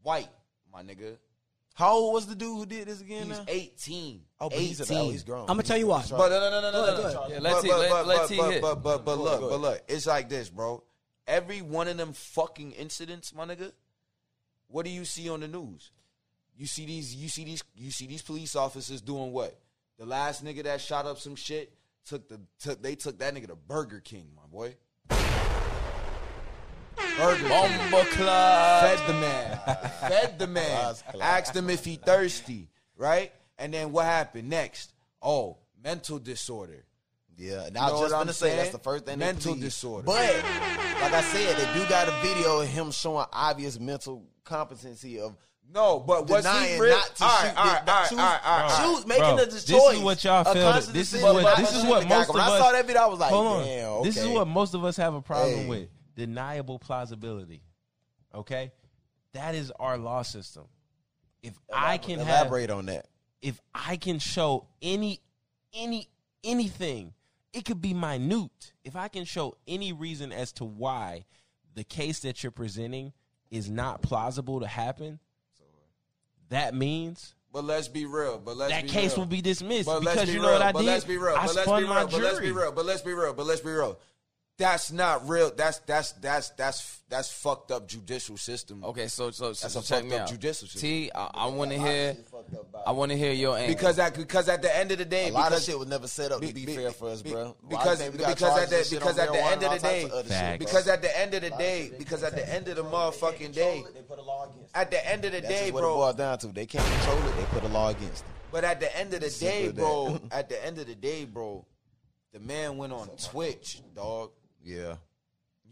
[0.03, 0.29] white,
[0.73, 1.17] my nigga,
[1.75, 3.29] How old was the dude who did this again?
[3.29, 3.45] he's now?
[3.49, 4.25] 18.
[4.41, 4.97] Oh, but he's, 18.
[4.99, 5.41] oh, he's grown.
[5.43, 6.05] I'm gonna tell you why.
[6.11, 7.27] But no, no, no, no, no, no, no.
[7.29, 8.63] Yeah, let but, T- but, let- but, let but, T but, hit.
[8.63, 10.83] but, but, but look, but look, it's like this, bro.
[11.27, 13.73] Every one of them fucking incidents, my nigga.
[14.69, 15.91] What do you see on the news?
[16.57, 19.59] You see these, you see these, you see these police officers doing what?
[20.03, 21.73] The last nigga that shot up some shit
[22.05, 24.75] took the, took they took that nigga to Burger King, my boy.
[27.17, 27.91] Burger King.
[27.93, 29.61] Fed the man.
[30.01, 30.97] Fed the man.
[31.21, 33.33] Asked him if he thirsty, right?
[33.59, 34.93] And then what happened next?
[35.23, 36.85] Oh, mental disorder.
[37.37, 39.21] Yeah, and You I was just gonna say that's the first thing.
[39.21, 40.05] Mental disorder.
[40.05, 40.35] But
[41.01, 45.37] like I said, they do got a video of him showing obvious mental competency of
[45.75, 46.97] No, but was Denying he real?
[46.97, 48.79] not to all shoot right, all right, the- all right, choose- all right, all right.
[49.03, 50.73] Bro, making bro, the this is what y'all A feel.
[50.93, 52.09] This is what this is what guy.
[52.09, 52.51] most of when us.
[52.51, 53.65] I saw that video, I was like, hold on.
[53.65, 53.89] damn.
[53.89, 54.09] Okay.
[54.09, 55.69] This is what most of us have a problem Hey.
[55.69, 57.63] with: deniable plausibility.
[58.35, 58.73] Okay,
[59.33, 60.65] that is our law system.
[61.43, 63.07] If I can have, elaborate on that.
[63.41, 65.21] if I can show any,
[65.75, 66.09] any,
[66.45, 67.15] anything,
[67.53, 68.73] it could be minute.
[68.85, 71.25] If I can show any reason as to why
[71.75, 73.13] the case that you're presenting
[73.51, 75.19] is not plausible to happen,
[76.53, 78.39] that means But let's be real.
[78.39, 79.21] But let's that case real.
[79.21, 80.49] will be dismissed But let's because be you real.
[80.49, 80.87] know what I but did.
[80.87, 81.35] let's be real.
[81.37, 82.09] I but let's be my real.
[82.09, 82.73] But let's be real.
[82.73, 83.33] But let's be real.
[83.35, 83.99] But let's be real.
[84.59, 85.51] That's not real.
[85.57, 88.85] That's that's that's that's that's fucked up judicial system.
[88.85, 90.29] Okay, so so, so That's a check fucked me up out.
[90.29, 90.81] judicial system.
[90.83, 92.17] T, I, I want to hear.
[92.87, 93.75] I want to hear your angle.
[93.75, 95.89] Because at because at the end of the day, A lot because of shit was
[95.89, 97.57] never set up to be, be- fair for us, be- bro.
[97.69, 99.79] because- Why they- we got because at charges the- because at the end of the
[99.79, 100.59] day- other shit, Facts.
[100.59, 100.67] bro.
[100.67, 103.85] because at the end of the day, because at the end of the motherfucking day,
[103.95, 104.77] they put a law against.
[104.77, 106.47] at the end of the day, just what it boils down to.
[106.49, 107.37] They can't control it.
[107.37, 108.33] They put a law against them.
[108.53, 110.21] But at the end of the day, bro.
[110.31, 111.65] At the end of the day, bro,
[112.35, 114.31] the man went on Twitch, dog.
[114.63, 114.97] Yeah.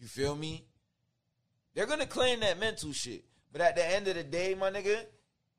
[0.00, 0.64] You feel me?
[1.74, 5.05] They're gonna claim that mental shit, but at the end of the day, my nigga,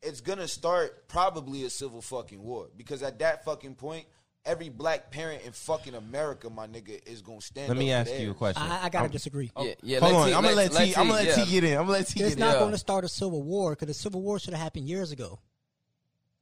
[0.01, 4.05] it's gonna start probably a civil fucking war because at that fucking point,
[4.43, 7.69] every black parent in fucking America, my nigga, is gonna stand.
[7.69, 8.63] Let me ask for you a question.
[8.63, 9.51] I, I gotta disagree.
[9.59, 9.99] yeah, yeah.
[9.99, 10.95] Hold let on, T- I'm gonna let T.
[10.95, 11.45] I'm gonna let yeah.
[11.45, 11.71] T get in.
[11.77, 12.59] I'm gonna let T It's get not in.
[12.59, 15.39] going to start a civil war because the civil war should have happened years ago.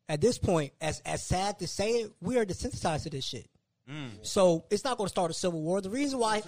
[0.07, 3.47] At this point, as as sad to say it, we are desensitized to this shit.
[3.89, 4.09] Mm.
[4.21, 5.81] So it's not going to start a civil war.
[5.81, 6.43] The reason why,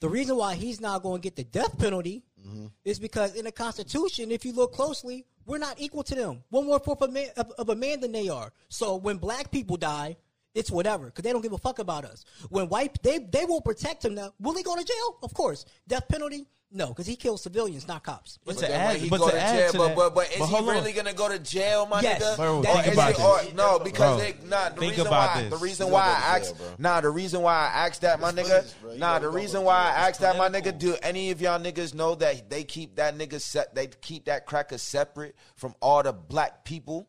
[0.00, 2.66] the reason why he's not going to get the death penalty mm-hmm.
[2.84, 6.42] is because in the Constitution, if you look closely, we're not equal to them.
[6.50, 8.52] One more fourth of, man, of, of a man than they are.
[8.68, 10.16] So when black people die,
[10.54, 12.24] it's whatever because they don't give a fuck about us.
[12.50, 14.32] When white, they they will protect him now.
[14.40, 15.18] Will he go to jail?
[15.22, 15.64] Of course.
[15.88, 16.46] Death penalty?
[16.74, 18.38] No, because he kills civilians, not cops.
[18.46, 20.14] But But to then add, he but go to to add jail, to but, but
[20.14, 20.74] but is he hold on.
[20.74, 22.22] really gonna go to jail, my Yes.
[22.22, 22.36] nigga?
[22.38, 23.52] Bro, Or think is about it- or- this.
[23.52, 24.64] no, because Bro, they nah.
[24.70, 25.50] The think reason about why this.
[25.50, 26.66] the reason why I jail, asked bro.
[26.78, 28.58] nah the reason why I asked that, my It's nigga.
[28.60, 28.94] police, bro.
[28.94, 29.74] Nah, the reason why.
[29.74, 30.78] I It's asked that, my nigga.
[30.78, 33.74] Do any of y'all niggas know that they keep that nigga set?
[33.74, 37.06] They keep that cracker separate from all the black people.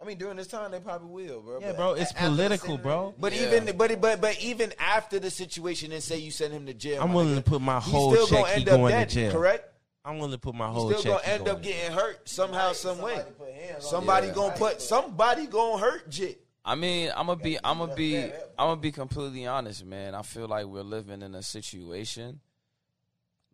[0.00, 1.58] I mean, during this time, they probably will, bro.
[1.60, 3.14] Yeah, But bro, it's political, bro.
[3.18, 3.46] But Yeah.
[3.56, 7.02] even but but but even after the situation and say you send him to jail,
[7.02, 8.38] I'm willing nigga, to put my he's whole still check.
[8.38, 9.32] gonna He end up going dead, to jail.
[9.32, 9.74] correct?
[10.04, 11.22] I'm willing to put my He's whole still check.
[11.24, 13.14] gonna end going up getting hurt somehow, some way.
[13.16, 14.34] Somebody put hands on Somebody him.
[14.34, 16.44] gonna put somebody gonna hurt Jit.
[16.64, 18.32] I mean, I'm gonna be, I'm gonna be, I'm
[18.68, 20.14] gonna be completely honest, man.
[20.14, 22.40] I feel like we're living in a situation,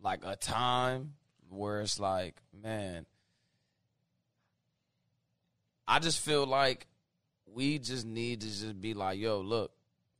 [0.02, 1.14] like a time
[1.48, 3.06] where it's like, man,
[5.86, 6.86] I just feel like
[7.46, 9.72] we just need to just be like, yo, look,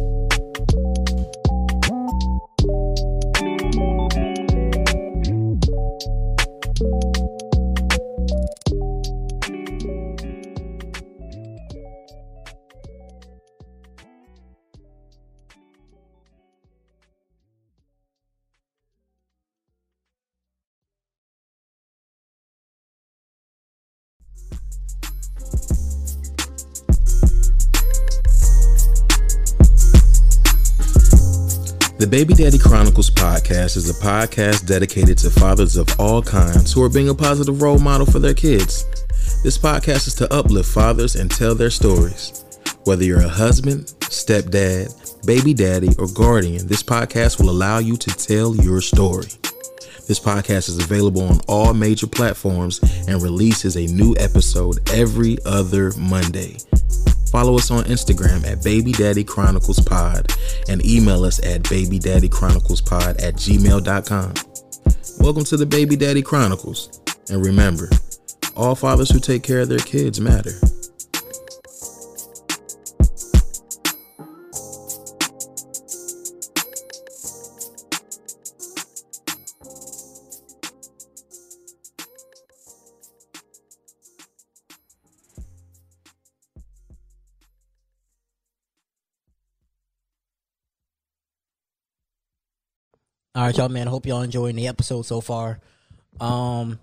[32.12, 36.90] Baby Daddy Chronicles podcast is a podcast dedicated to fathers of all kinds who are
[36.90, 38.84] being a positive role model for their kids.
[39.44, 42.44] This podcast is to uplift fathers and tell their stories.
[42.84, 48.10] Whether you're a husband, stepdad, baby daddy, or guardian, this podcast will allow you to
[48.10, 49.28] tell your story.
[50.06, 55.94] This podcast is available on all major platforms and releases a new episode every other
[55.98, 56.58] Monday.
[57.32, 60.34] Follow us on Instagram at Baby Daddy Chronicles Pod
[60.68, 64.34] and email us at babydaddychroniclespod at gmail.com.
[65.20, 67.00] Welcome to the Baby Daddy Chronicles.
[67.30, 67.90] And remember,
[68.58, 70.52] all fathers who take care of their kids matter.
[93.42, 93.88] All right, y'all, man.
[93.88, 95.60] Hope y'all enjoying the episode so far.
[96.20, 96.78] Um,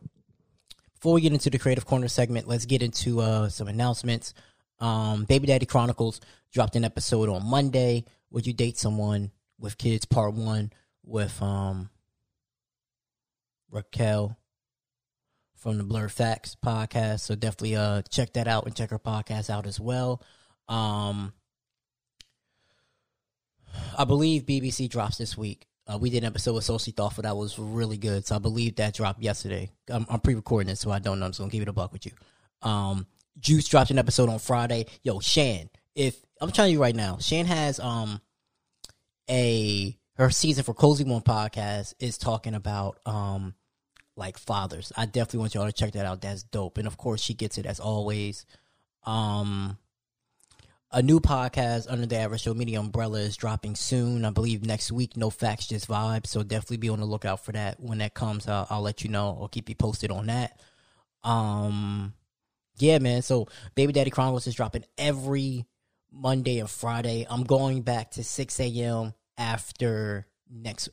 [0.94, 4.35] before we get into the creative corner segment, let's get into uh some announcements.
[4.81, 6.21] Um, Baby Daddy Chronicles
[6.53, 8.07] dropped an episode on Monday.
[8.33, 10.05] Would you date someone with kids?
[10.05, 10.73] Part one
[11.05, 11.90] with um
[13.71, 14.37] Raquel
[15.55, 17.21] from the Blur Facts podcast.
[17.21, 20.25] So definitely uh check that out and check her podcast out as well.
[20.68, 21.35] Um,
[23.97, 25.67] I believe BBC drops this week.
[25.90, 28.27] Uh, we did an episode with Sosie Thoughtful that was really good.
[28.27, 29.70] So I believe that dropped yesterday.
[29.88, 31.27] I'm, I'm pre-recording it, so I don't know.
[31.27, 32.12] I'm just gonna give it a buck with you.
[32.62, 33.07] Um,
[33.38, 34.87] Juice dropped an episode on Friday.
[35.03, 38.20] Yo, Shan, if I'm telling you right now, Shan has um
[39.31, 43.55] a her season for Cozy One podcast is talking about um
[44.16, 44.92] like fathers.
[44.96, 46.20] I definitely want y'all to check that out.
[46.20, 46.77] That's dope.
[46.77, 48.44] And of course, she gets it as always.
[49.05, 49.79] Um,
[50.90, 54.24] a new podcast under the Average Joe Media umbrella is dropping soon.
[54.24, 55.16] I believe next week.
[55.16, 56.29] No facts, just vibes.
[56.29, 57.79] So definitely be on the lookout for that.
[57.79, 59.37] When that comes, I'll, I'll let you know.
[59.40, 60.59] I'll keep you posted on that.
[61.22, 62.14] Um,
[62.79, 63.22] yeah, man.
[63.22, 65.66] So Baby Daddy Chronicles is dropping every
[66.11, 67.27] Monday and Friday.
[67.29, 69.12] I'm going back to 6 a.m.
[69.37, 70.88] after next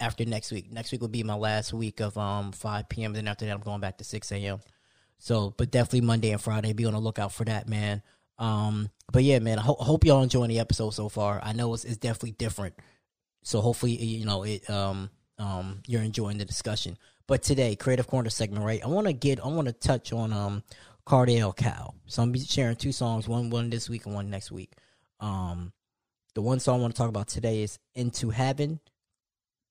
[0.00, 0.72] after next week.
[0.72, 3.12] Next week will be my last week of um 5 p.m.
[3.12, 4.58] Then after that, I'm going back to 6 a.m.
[5.18, 6.72] So, but definitely Monday and Friday.
[6.72, 8.02] Be on the lookout for that, man.
[8.38, 9.58] Um, but yeah, man.
[9.58, 11.40] I ho- hope y'all enjoying the episode so far.
[11.42, 12.74] I know it's, it's definitely different.
[13.42, 14.68] So hopefully, you know it.
[14.68, 16.98] Um, um, you're enjoying the discussion.
[17.26, 18.82] But today, creative corner segment, right?
[18.82, 19.40] I want to get.
[19.40, 20.62] I want to touch on um
[21.06, 21.94] Cardiel Cow.
[22.06, 24.72] So I'm be sharing two songs, one one this week and one next week.
[25.20, 25.72] Um,
[26.34, 28.80] the one song I want to talk about today is "Into Heaven."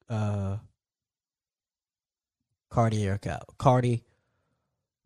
[0.09, 0.57] Uh,
[2.69, 4.03] Cartier Cow, Cardi,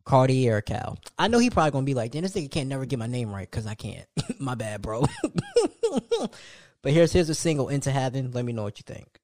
[0.09, 0.95] Cartier Cow.
[1.19, 3.31] I know he probably gonna be like, "Then this nigga can't never get my name
[3.31, 4.07] right because I can't."
[4.39, 5.05] my bad, bro.
[6.81, 9.19] but here's here's a single "Into Heaven." Let me know what you think.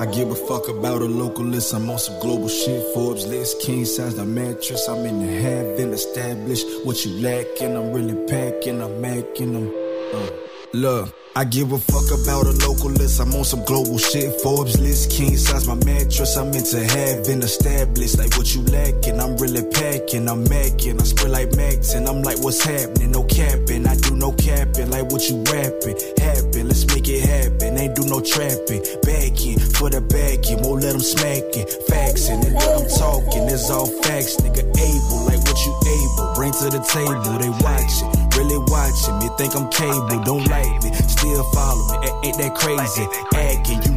[0.00, 1.74] I give a fuck about a local list.
[1.74, 2.82] I'm on some global shit.
[2.94, 4.88] Forbes list, king size the mattress.
[4.88, 6.66] I'm in the heaven established.
[6.84, 7.76] What you lacking?
[7.76, 8.80] I'm really packing.
[8.80, 9.68] I'm macking them.
[10.14, 10.30] Uh,
[10.72, 11.19] look.
[11.36, 13.20] I give a fuck about a local list.
[13.20, 14.40] I'm on some global shit.
[14.40, 16.36] Forbes list, king size my mattress.
[16.36, 18.18] I'm into heaven established.
[18.18, 19.20] Like what you lacking?
[19.20, 20.28] I'm really packing.
[20.28, 21.00] I'm macking.
[21.00, 23.12] I spread like Max and I'm like, what's happening?
[23.12, 23.86] No capping.
[23.86, 24.90] I do no capping.
[24.90, 25.94] Like what you rapping?
[26.18, 26.66] Happen.
[26.66, 27.78] Let's make it happen.
[27.78, 28.82] Ain't do no trapping.
[29.06, 30.66] Backing for the backing.
[30.66, 31.66] Won't let them smacking.
[31.86, 33.46] Faxing and I'm talking.
[33.46, 34.66] It's all facts, nigga.
[34.66, 35.30] Able.
[35.30, 36.34] Like what you able.
[36.34, 37.38] Bring to the table.
[37.38, 38.19] They watching.
[38.40, 39.28] Really watching me.
[39.36, 40.24] Think I'm cable.
[40.24, 40.90] Don't like me.
[40.94, 42.08] Still follow me.
[42.24, 43.04] Ain't that crazy?
[43.34, 43.82] Acting.
[43.82, 43.89] You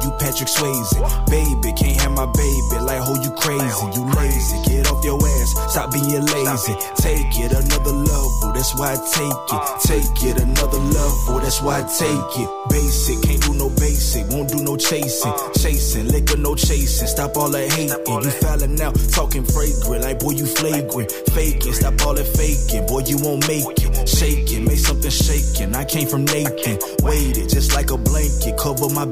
[0.00, 0.96] You Patrick Swayze.
[1.28, 1.76] Baby.
[1.76, 2.76] Can't have my baby.
[2.80, 3.84] Like, who you crazy?
[3.92, 4.56] You lazy.
[4.64, 5.72] Get off your ass.
[5.72, 6.74] Stop being lazy.
[6.96, 8.52] Take it another level.
[8.54, 9.62] That's why I take it.
[9.84, 11.40] Take it another level.
[11.40, 12.48] That's why I take it.
[12.70, 13.20] Basic.
[13.22, 14.28] Can't do no basic.
[14.30, 15.32] Won't do no chasing.
[15.60, 16.08] Chasing.
[16.08, 17.08] Liquor, no chasing.
[17.08, 17.90] Stop all that hating.
[18.06, 18.96] You fouling out.
[19.12, 20.04] Talking fragrant.
[20.04, 21.12] Like, boy, you flagrant.
[21.36, 21.74] Faking.
[21.74, 22.86] Stop all that faking.
[22.86, 24.08] Boy, you won't make it.
[24.08, 24.64] Shaking.
[24.64, 25.74] Make something shaking.
[25.74, 26.78] I came from Nathan.
[27.04, 28.56] Waited just like a blanket.
[28.56, 29.09] Cover my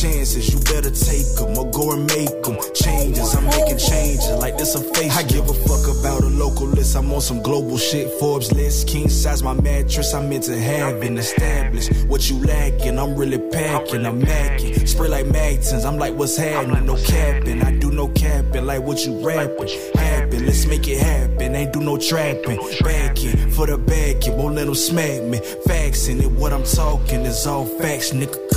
[0.00, 0.52] Chances.
[0.52, 2.56] You better take them or go and make them.
[2.74, 3.34] Changes.
[3.34, 4.30] I'm making changes.
[4.38, 5.14] Like this a face.
[5.16, 6.96] I give a fuck about a local list.
[6.96, 8.10] I'm on some global shit.
[8.18, 8.88] Forbes list.
[8.88, 10.14] King size my mattress.
[10.14, 11.92] I'm into having established.
[12.06, 12.98] What you lacking?
[12.98, 14.06] I'm really packing.
[14.06, 14.88] I'm macking.
[14.88, 15.84] Spray like Magtons.
[15.84, 16.86] I'm like, what's happening?
[16.86, 17.62] No capping.
[17.62, 18.64] I do no capping.
[18.64, 19.68] Like what you rapping?
[19.94, 20.46] Happen.
[20.46, 21.54] Let's make it happen.
[21.54, 22.58] Ain't do no trapping.
[22.82, 24.36] Backing for the backing.
[24.38, 25.38] Won't let them smack me.
[25.66, 26.30] Faxing it.
[26.30, 28.12] What I'm talking is all facts.
[28.12, 28.49] Nigga,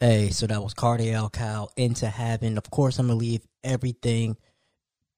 [0.00, 2.58] Hey, so that was Cardiel Cal into heaven.
[2.58, 4.36] Of course, I'm gonna leave everything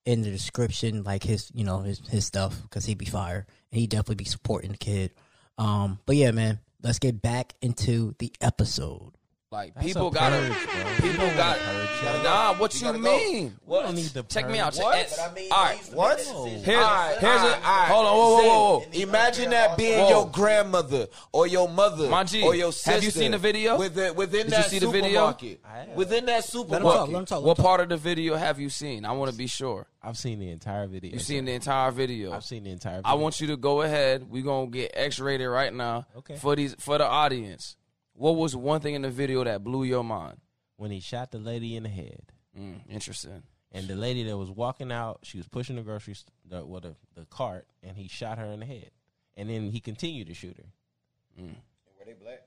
[0.05, 3.81] in the description, like his, you know, his his stuff, because he'd be fire and
[3.81, 5.13] he definitely be supporting the kid.
[5.59, 9.13] Um, but yeah, man, let's get back into the episode.
[9.53, 10.57] Like That's people a got purge,
[11.01, 12.25] people got don't need purge.
[12.25, 12.55] nah.
[12.55, 13.17] What You you, gotta go.
[13.17, 13.57] mean?
[13.65, 14.73] We don't need the Check me out.
[14.73, 15.07] Check- What?
[15.17, 15.77] But I mean, all he right.
[15.77, 16.17] needs to What?
[16.19, 16.65] make that decision.
[16.65, 17.89] Here's, Alright, here's alright, a alright.
[17.89, 18.13] hold on.
[18.17, 18.85] Whoa, whoa, whoa, whoa.
[18.93, 20.09] Imagine that being Whoa.
[20.09, 22.91] your grandmother or your mother My G, or your sister.
[22.91, 23.79] have you seen the video?
[23.79, 25.11] Within, within Did you that see the video?
[25.11, 25.61] supermarket.
[25.65, 25.89] I have.
[25.91, 26.83] Within that Let him supermarket.
[26.83, 27.09] talk.
[27.09, 27.39] Let him talk.
[27.39, 27.67] Let What talk.
[27.67, 29.05] part of the video have you seen?
[29.05, 29.87] I want to be sure.
[30.03, 31.13] I've seen the entire video.
[31.13, 32.33] You've seen the entire video.
[32.33, 32.97] I've seen the entire.
[32.97, 33.11] video.
[33.13, 34.29] I want you to go ahead.
[34.29, 36.35] We're gonna get X rated right now Okay.
[36.35, 37.77] for these for the audience.
[38.17, 40.39] What was one thing in the video that blew your mind?
[40.79, 42.21] when he shot the lady in the head,
[42.55, 43.43] Mm, interesting.
[43.73, 46.83] and the lady that was walking out, she was pushing the grocery st- the, well,
[46.83, 48.91] the, the cart, and he shot her in the head,
[49.39, 51.43] and then he continued to shoot her.
[51.43, 52.41] Were they black?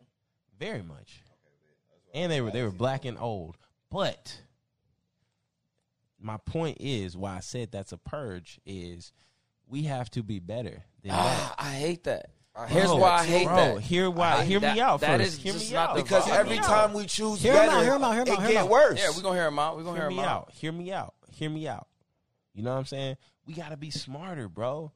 [0.59, 1.23] Very much.
[2.13, 3.57] And they were they were black and old.
[3.89, 4.39] But
[6.19, 9.11] my point is why I said that's a purge is
[9.67, 11.65] we have to be better than Ah, that.
[11.65, 12.29] I hate that.
[12.59, 13.79] Uh, here's Bro, why I hate bro, that.
[13.81, 14.31] Hear why?
[14.39, 15.33] I- hear that- me out that first.
[15.33, 17.57] is hear just me not out Because Hear every me time we choose Hear him
[17.59, 18.69] better, out, hear him out, hear him it out, hear get out.
[18.69, 18.99] worse.
[18.99, 19.77] Yeah, we're gonna hear him out.
[19.77, 20.41] We're gonna hear hear me him out.
[20.47, 20.51] out.
[20.53, 21.13] Hear me out.
[21.31, 21.87] Hear me out.
[22.53, 23.17] You know what I'm saying?
[23.45, 24.91] We gotta be smarter, bro.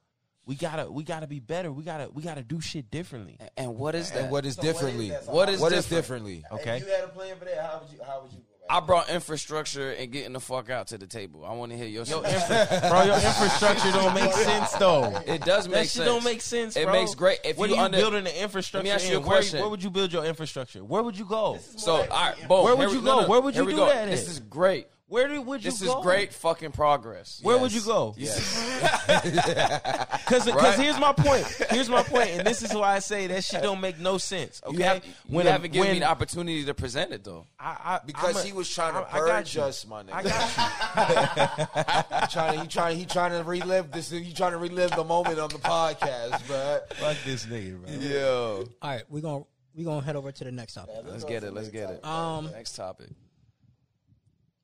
[0.45, 1.71] We gotta we gotta be better.
[1.71, 3.37] We gotta we gotta do shit differently.
[3.55, 4.23] And what is that?
[4.23, 5.09] And what is So what is differently?
[5.11, 5.23] that?
[5.25, 6.25] So What is What is different?
[6.25, 6.45] differently?
[6.51, 6.77] Okay.
[6.77, 7.99] If you had a plan for that, how would you?
[8.05, 8.52] How would you go?
[8.69, 11.43] I brought infrastructure and getting the fuck out to the table.
[11.45, 15.21] I want to hear your Yo, infra- bro, your infrastructure don't make sense though.
[15.27, 16.05] It does That make shit sense.
[16.07, 16.77] don't make sense.
[16.77, 16.93] It bro.
[16.93, 18.91] makes great if what you are you under- building the infrastructure?
[18.91, 19.17] ask you in?
[19.17, 19.59] a Where- question.
[19.59, 20.83] Where, would you build your infrastructure?
[20.83, 21.59] Where would you go?
[21.75, 22.63] So, all right, boom.
[22.63, 23.27] Where would you go?
[23.27, 23.85] Where would you do go.
[23.87, 24.29] that This at?
[24.31, 24.87] is great.
[25.13, 25.77] Where did, would you go?
[25.77, 25.99] This go?
[25.99, 27.39] is great fucking progress.
[27.43, 28.15] Where would you go?
[28.17, 28.39] Yes.
[30.23, 30.79] Because Right?
[30.79, 31.45] here's my point.
[31.69, 34.59] Here's my point, and this is why I say that shit don't make no sense.
[34.65, 37.23] Okay, You, have, when you a- haven't given me when- the opportunity to present it
[37.23, 37.45] though.
[37.59, 39.61] I, I, Because I'm a- he was trying to I- I got purge you.
[39.61, 40.13] us, my nigga.
[40.13, 42.21] I got you.
[42.21, 44.09] he trying to he trying he trying to relive this.
[44.09, 46.79] He trying to relive the moment on the podcast, bro.
[46.95, 47.93] Fuck this nigga, bro.
[47.93, 49.43] Yo, All right, we're gonna
[49.75, 50.95] we're gonna head over to the next topic.
[51.05, 51.53] Let's get it.
[51.53, 52.03] Let's get it.
[52.05, 53.09] Um, Next topic.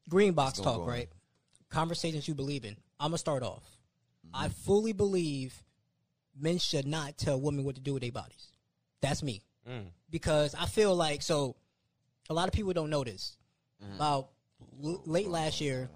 [0.10, 0.88] Green box talk, on.
[0.88, 1.10] right?
[1.70, 2.76] Conversations you believe in.
[3.00, 3.64] I'm gonna start off.
[4.28, 4.36] Mm-hmm.
[4.46, 5.54] I fully believe
[6.38, 8.48] men should not tell women what to do with their bodies.
[9.02, 9.88] That's me Mm.
[10.10, 11.56] because I feel like so.
[12.30, 13.38] A lot of people don't know this.
[13.84, 13.96] Mm-hmm.
[13.96, 14.30] About
[14.84, 15.90] l- late last year,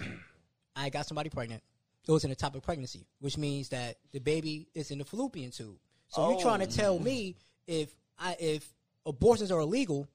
[0.76, 1.62] I got somebody pregnant.
[2.06, 5.76] It was in ectopic pregnancy, which means that the baby is in the fallopian tube.
[6.08, 6.70] So you're trying to Oh.
[6.70, 7.36] tell me
[7.66, 8.68] if I if
[9.06, 10.06] abortions are illegal,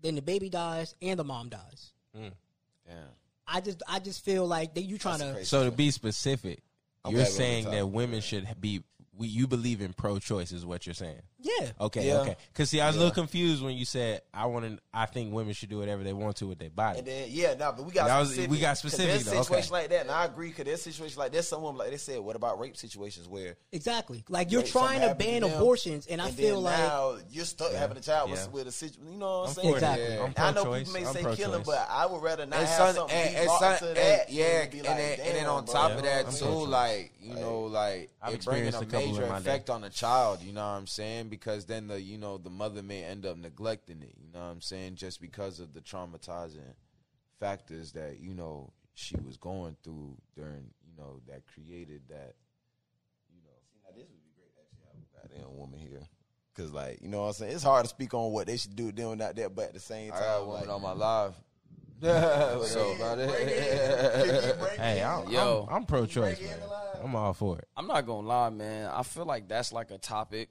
[0.00, 1.92] then the baby dies and the mom dies.
[2.86, 2.96] Damn.
[3.46, 5.46] I just I just feel like that you trying That's to crazy.
[5.46, 6.62] So to be specific,
[7.04, 8.82] I'm you're glad we're on saying the that women should be.
[9.16, 11.22] We, you believe in pro-choice is what you're saying.
[11.44, 11.70] Yeah.
[11.80, 12.20] Okay, Yeah.
[12.20, 12.36] okay.
[12.52, 14.78] Because see, I was a little confused when you said I want to.
[14.92, 17.00] I think women should do whatever they want to with their body.
[17.00, 18.50] And then yeah, no, but we got That was- specific.
[18.50, 19.42] we got specific, There's though, okay.
[19.42, 20.50] situations like that, and I agree.
[20.52, 24.24] Cause there's situations like there's someone like they said, what about rape situations where Exactly.
[24.28, 27.72] Like you're trying to ban to abortions, and I and feel like now you're stuck
[27.72, 28.36] having a child Yeah.
[28.46, 29.12] with, with a situation.
[29.12, 29.68] You know what I'm, I'm saying?
[29.68, 29.76] for.
[29.76, 30.04] Exactly.
[30.14, 30.22] Yeah.
[30.24, 30.86] I'm I know pro-choice.
[30.88, 33.30] people may I'm say killing, but I would rather not and have son, something and,
[33.34, 34.30] be and son, to that.
[34.32, 37.34] yeah, and, and, then, like, and then damn, on top of that too, like you
[37.34, 40.42] know, like it bringing a a major effect on the child.
[40.42, 41.28] You know what I'm saying?
[41.34, 44.14] Because then the you know the mother may end up neglecting it.
[44.16, 44.94] You know what I'm saying?
[44.94, 46.74] Just because of the traumatizing
[47.40, 52.34] factors that you know she was going through during you know that created that.
[53.28, 56.02] You know, see Now, this would be great to actually have a goddamn woman here.
[56.56, 58.76] Cause like you know what I'm saying, it's hard to speak on what they should
[58.76, 60.70] do doing out there, but at the same time, I time, got a woman like,
[60.70, 61.34] on my live.
[62.00, 63.30] so so about it.
[64.78, 65.66] hey, I'm, Yo.
[65.68, 66.58] I'm, I'm pro-choice, man.
[67.02, 67.66] I'm all for it.
[67.76, 68.88] I'm not gonna lie, man.
[68.92, 70.48] I feel like that's like a topic.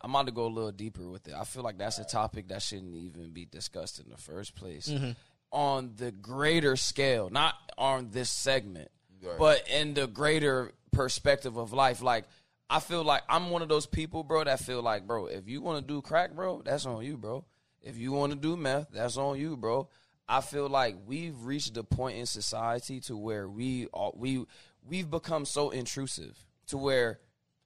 [0.00, 1.34] I'm about to go a little deeper with it.
[1.34, 4.88] I feel like that's a topic that shouldn't even be discussed in the first place.
[4.88, 5.10] Mm-hmm.
[5.50, 8.90] On the greater scale, not on this segment,
[9.22, 9.38] Right.
[9.38, 12.02] but in the greater perspective of life.
[12.02, 12.26] Like,
[12.70, 15.60] I feel like I'm one of those people, bro, that feel like, bro, if you
[15.62, 17.44] want to do crack, bro, that's on you, bro.
[17.82, 19.88] If you want to do meth, that's on you, bro.
[20.28, 24.44] I feel like we've reached the point in society to where we are, we
[24.86, 26.36] we've become so intrusive
[26.66, 27.18] to where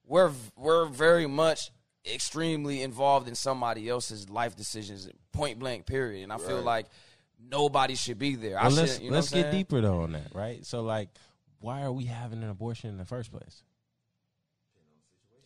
[0.06, 1.70] we're we're very much
[2.06, 6.24] extremely involved in somebody else's life decisions, point blank, period.
[6.24, 6.86] And I feel like
[7.50, 8.58] nobody should be there.
[8.58, 10.64] I Well, let's you know let's get deeper though on that, right?
[10.64, 11.08] So like,
[11.60, 13.62] why are we having an abortion in the first place?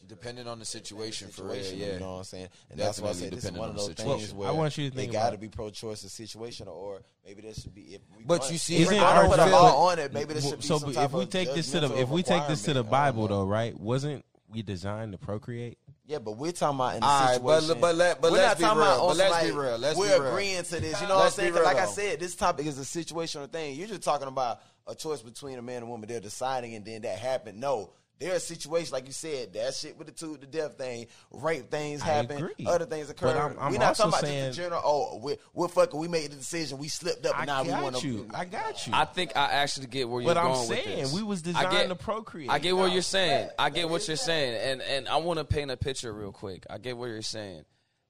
[0.08, 1.94] Depending on the situation, for real, situation, yeah.
[1.94, 2.48] you know what I'm saying?
[2.70, 4.18] And that's why I Definitely say this is one on of those situation.
[4.36, 7.42] things I want you to they think got to be pro-choice a situation, or maybe
[7.42, 7.80] there should be.
[7.96, 10.12] If we But run- you see, if we don't put a feel- law on it,
[10.12, 12.22] maybe there should be so some if type we take this to the if we
[12.22, 12.94] take this to the requirement.
[12.94, 13.76] I don't Bible though, right?
[13.80, 15.76] Wasn't we designed to procreate?
[16.08, 17.80] Yeah, but we're talking about in All right, but- situation.
[17.80, 19.94] but let- but we're let's not be talking real, about let's some, be real, let's
[19.94, 20.28] be we're real.
[20.28, 21.00] agreeing to this.
[21.00, 21.52] You know Let's what I'm saying?
[21.52, 23.74] be real, like I said, this topic is a situational thing.
[23.74, 26.08] You're just talking about a choice between a man and woman.
[26.08, 27.58] They're deciding, and then that happened.
[27.60, 27.90] No.
[28.18, 31.70] There are situations like you said, that shit with the two the death thing, rape
[31.70, 33.26] things happen, other things occur.
[33.26, 34.80] But I'm- I'm we're not also talking about saying- just the general.
[34.84, 36.00] Oh, we're, we're fucking.
[36.00, 36.78] We made the decision.
[36.78, 38.26] We slipped up, I and now we got want you.
[38.32, 38.92] I got you.
[38.94, 41.12] I think I actually get where you're But I'm going with saying, this.
[41.12, 42.50] we was I designed get- to procreate.
[42.50, 43.50] I get what you're saying.
[43.58, 46.64] I get what you're saying, and and I want to paint a picture real quick.
[46.70, 47.64] I get what you're saying.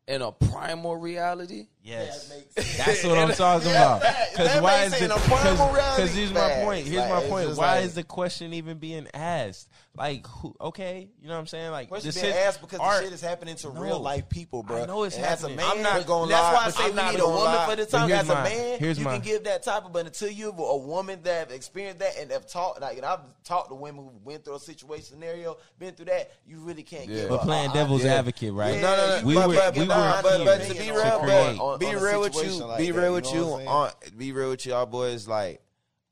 [0.09, 2.33] In a primal reality, Yes,
[2.77, 4.03] that's what I'm talking about.
[4.33, 4.99] Because why is it?
[4.99, 6.87] the In a primal reality, because here's my point.
[6.87, 7.57] Here's Like, my point.
[7.57, 9.69] Why like- is the question even being asked?
[9.97, 11.71] Like, who, okay, you know what I'm saying?
[11.71, 13.81] Like, Question the being sit- asked because art- the shit is happening to No.
[13.81, 14.83] real life people, bro.
[14.83, 15.59] I know it's and happening.
[15.59, 17.27] As a man, I'm not gonna That's lie, why I say I'm we need a
[17.27, 17.67] woman lie.
[17.71, 18.09] for the time.
[18.11, 20.59] here's As a man, here's you my- can give that type of, but until you've
[20.59, 24.05] a woman that have experienced that and have taught, like, and I've talked to women
[24.05, 27.21] who went through a situation scenario, been through that, you really can't Yeah.
[27.21, 27.29] give.
[27.31, 28.79] But playing devil's advocate, right?
[28.79, 29.27] No, no, no.
[29.27, 32.21] We were- but, we were but, but to be real, but On- be on real
[32.21, 32.65] with you.
[32.65, 33.47] like be that, real you with know you.
[33.47, 33.69] what I'm saying?
[34.13, 35.27] On, be real with y'all boys.
[35.29, 35.61] Like,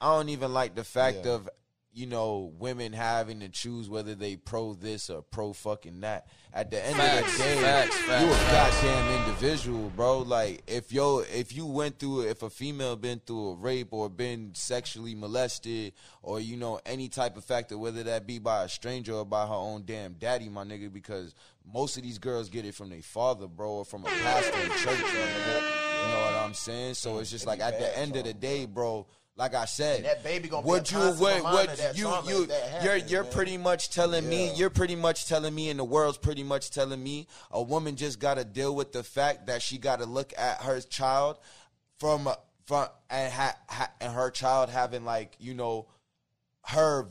[0.01, 1.33] I don't even like the fact Yeah.
[1.33, 1.49] of
[1.97, 6.27] you know women having to choose whether they pro this or pro fucking that.
[6.53, 8.83] At the end Facts, of the day, facts, you a facts, facts.
[8.83, 10.19] goddamn individual, bro.
[10.21, 14.09] Like, if yo, if you went through, if a female been through a rape or
[14.09, 15.93] been sexually molested
[16.23, 19.47] or you know any type of factor, whether that be by a stranger or by
[19.47, 21.35] her own damn daddy, my nigga, because
[21.73, 24.71] most of these girls get it from their father, bro, or from a pastor in
[24.79, 24.99] church.
[24.99, 26.95] You know what I'm saying?
[26.95, 29.07] So it's just like at the end of the day, bro.
[29.37, 32.85] Like I said, And that baby gonna a you constant what, what you you that
[32.85, 33.33] you're you're man.
[33.33, 37.03] pretty much telling me you're pretty much telling me and the world's pretty much telling
[37.03, 40.33] me a woman just got to deal with the fact that she got to look
[40.39, 41.39] at her child
[41.99, 42.29] from
[42.67, 45.89] from and ha, ha, and her child having like you know
[46.67, 47.09] her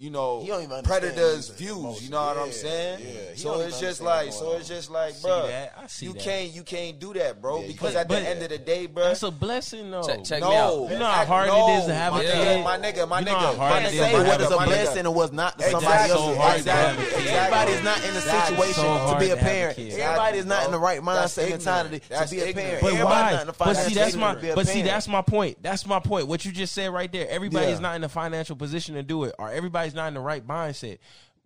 [0.00, 2.04] you know He don't even understand predators views emotions.
[2.04, 3.32] you know what i'm saying yeah.
[3.34, 5.74] He so don't it's even just understand like so it's just like see bro that.
[5.76, 6.22] I see you that.
[6.22, 7.96] can't you can't do that bro Yeah, because can't.
[7.96, 10.02] at the But- end of the day bro That's a blessing, though.
[10.02, 10.54] Check- check me no,
[10.86, 10.90] out.
[10.90, 12.32] You know how hard no, it is to have a my kid?
[12.34, 13.38] nigga, my nigga, my You know nigga.
[13.40, 15.14] how hard my nigga, is say to my what have is nigga, a blessing and
[15.14, 16.10] what's not to somebody Exactly.
[16.10, 16.40] else's So life.
[16.50, 17.22] hard to have a Exactly.
[17.22, 19.76] kid, Everybody is not in a situation to be a parent.
[19.76, 19.92] kid.
[20.00, 22.80] Everybody is not in the right That's mindset and mentality to be a parent.
[22.80, 23.30] But why?
[23.32, 24.34] not in the But see, that's my.
[24.34, 25.62] position to be a But see, that's my point.
[25.62, 26.26] That's my point.
[26.26, 27.28] What you just said right there.
[27.28, 27.78] Everybody's Yeah.
[27.80, 30.98] not in the financial position to do it, or everybody's not in the right mindset.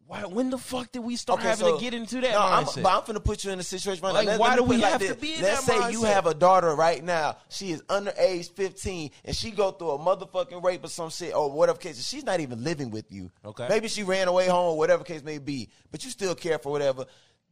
[0.07, 0.21] Why?
[0.27, 2.65] When the fuck did we start Okay, having so- to get into that no, I'm,
[2.65, 2.83] mindset?
[2.83, 4.33] but I'm finna put you in a situation right Like, now.
[4.33, 6.27] Let- why let do we like have to be in Let's that say you have
[6.27, 7.39] a daughter right now.
[7.49, 11.35] She is under age 15, and she go through a motherfucking rape or some shit
[11.35, 12.07] or whatever case.
[12.07, 13.31] She's not even living with you.
[13.47, 13.67] Okay.
[13.71, 16.71] Maybe she ran away home or whatever case may be, but you still care for
[16.71, 17.07] whatever.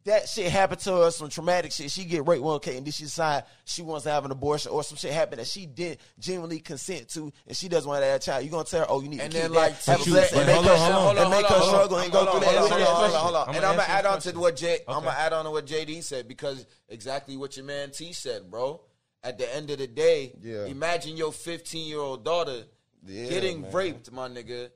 [0.05, 1.89] That shit happened to her, some traumatic shit.
[1.91, 4.73] She get raped one okay, and then she decide she wants to have an abortion
[4.73, 8.07] or some shit happened that she didn't genuinely consent to, and she doesn't want to
[8.07, 8.45] have a child.
[8.45, 10.11] You gonna tell her, oh, you need And to then, keep like, that, have a
[10.11, 12.55] blessing, and make hold her, on, and make her struggle and go hold through on,
[12.55, 12.59] that.
[12.59, 13.55] hold on, hold on, hold on.
[13.55, 14.41] And I'm gonna add on to question.
[14.41, 14.79] what J.
[14.89, 18.51] am gonna add on to what JD said because exactly what your man T said,
[18.51, 18.81] bro.
[19.23, 20.65] At the end of the day, Yeah.
[20.65, 22.65] imagine your 15 year old daughter
[23.07, 23.71] Yeah, getting man.
[23.71, 24.71] raped, my nigga,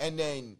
[0.00, 0.56] and then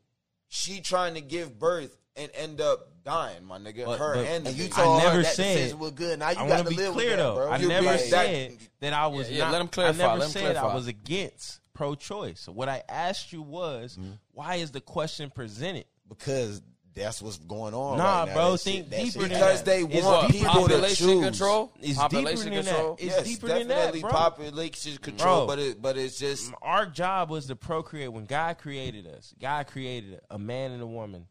[0.46, 3.84] she trying to give birth and end up dying, my nigga.
[3.86, 4.72] But- her but- and the you baby.
[4.72, 6.18] told I never her that said- decision was good.
[6.18, 7.34] Now you I got want to to be live clear with that, though.
[7.34, 7.50] bro.
[7.50, 10.06] I You never be- that- said that I was Yeah, yeah, let him clarify, I
[10.06, 10.68] never let him said clarify.
[10.68, 12.48] I was against pro-choice.
[12.48, 14.10] What I asked you was, Mm-hmm.
[14.32, 15.84] why is the question presented?
[16.08, 16.62] because
[16.94, 17.98] that's what's going on.
[17.98, 18.34] Nah, right now.
[18.34, 19.64] bro, That think shit- deeper than because that.
[19.66, 21.24] they It's want deeper people to population choose.
[21.24, 21.72] control.
[21.80, 22.94] It's population deeper than control.
[22.96, 23.04] that.
[23.04, 24.10] It's yes, deeper than that, definitely bro.
[24.10, 25.46] population control, Bro.
[25.46, 28.12] but it, but it's just Our job was to procreate.
[28.12, 31.26] When God created us, God created a man and a woman,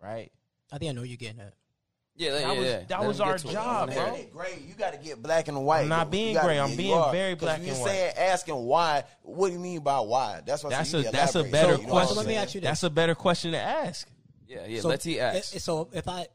[0.00, 0.32] right?
[0.72, 1.54] I think I know you're getting at.
[2.16, 2.82] Yeah, That yeah, was- yeah.
[2.88, 3.52] that was our to it.
[3.52, 4.04] job, Let him bro.
[4.06, 4.32] hear Hey, it.
[4.32, 5.80] Gray, you got to get black and white.
[5.82, 6.60] I'm not being gray.
[6.60, 7.10] I'm being you are.
[7.10, 7.76] very 'Cause black and white.
[7.76, 9.02] You're saying asking why?
[9.22, 10.40] What do you mean by why?
[10.46, 12.06] That's what That's you a need to that's a better So, you know what I'm
[12.06, 12.14] question.
[12.14, 12.68] So let me ask you this.
[12.68, 14.08] That's a better question to ask.
[14.46, 14.80] Yeah, yeah.
[14.80, 15.58] so, Let he ask.
[15.58, 16.28] So if I,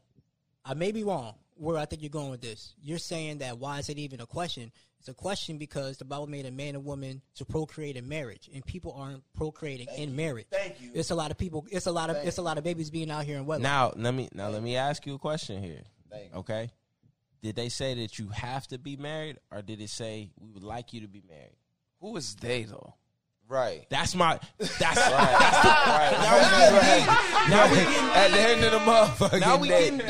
[0.64, 1.34] I may be wrong.
[1.54, 4.26] Where I think you're going with this, you're saying that why is it even a
[4.26, 4.72] question?
[5.00, 8.50] It's a question because the Bible made a man and woman to procreate in marriage,
[8.52, 10.44] and people aren't procreating in marriage.
[10.50, 10.90] Thank you.
[10.92, 11.66] It's a lot of people.
[11.70, 12.16] It's a lot of.
[12.16, 13.62] Thank it's a lot of babies being out here in wedlock.
[13.62, 15.84] Now let me now let me ask you a question here.
[16.10, 16.34] Thank.
[16.34, 16.70] Okay,
[17.42, 20.62] did they say that you have to be married, or did it say we would
[20.62, 21.56] like you to be married?
[22.00, 22.92] Who is they though?
[23.50, 23.84] Right.
[23.90, 24.38] That's my.
[24.58, 26.16] That's right.
[26.20, 27.50] now we getting deep.
[27.50, 28.16] Now we getting deep.
[28.16, 29.90] At the end of the motherfucking now we day.
[29.90, 30.06] getting deep.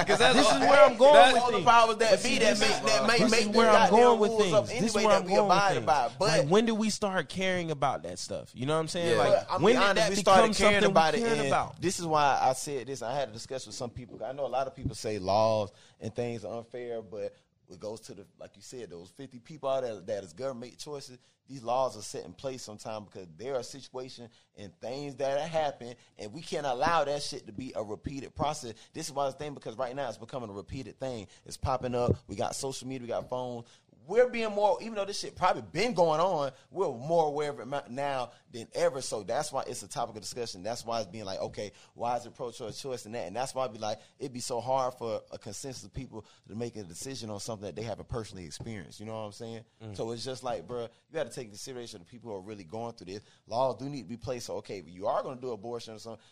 [0.00, 1.64] Because that's This is where I'm going that- with all the things.
[1.66, 3.70] powers that But be see, that this make is- that make this make is where
[3.70, 4.52] I'm going with things.
[4.52, 5.86] up This is anyway where I'm going with abide things.
[5.86, 6.10] by.
[6.18, 8.50] But like, when do we start caring about that stuff?
[8.54, 9.10] You know what I'm saying?
[9.12, 9.16] Yeah.
[9.18, 11.22] Like, But I'm when be did that we become started caring something about we it.
[11.26, 11.80] cared and about?
[11.80, 13.02] This is why I said this.
[13.02, 14.18] I had a discussion with some people.
[14.24, 15.70] I know a lot of people say laws
[16.00, 17.32] and things are unfair, but
[17.70, 20.78] it goes to the like you said, those fifty people out there that is government
[20.78, 21.18] choices.
[21.48, 25.94] These laws are set in place sometimes because there are situations and things that happen,
[26.18, 28.74] and we can't allow that shit to be a repeated process.
[28.92, 31.28] This is why it's thing because right now it's becoming a repeated thing.
[31.44, 32.16] It's popping up.
[32.26, 33.66] We got social media, we got phones.
[34.06, 37.60] We're being more, even though this shit probably been going on, we're more aware of
[37.60, 39.00] it now than ever.
[39.00, 40.62] So that's why it's a topic of discussion.
[40.62, 43.26] That's why it's being like, okay, why is it pro-choice choice and that?
[43.26, 46.24] And that's why I'd be like, it'd be so hard for a consensus of people
[46.48, 49.00] to make a decision on something that they haven't personally experienced.
[49.00, 49.64] You know what I'm saying?
[49.82, 49.96] Mm.
[49.96, 52.42] So it's just like, bro, you got to take into consideration the people who are
[52.42, 53.22] really going through this.
[53.46, 54.46] Laws do need to be placed.
[54.46, 56.22] So okay, you are going to do abortion or something.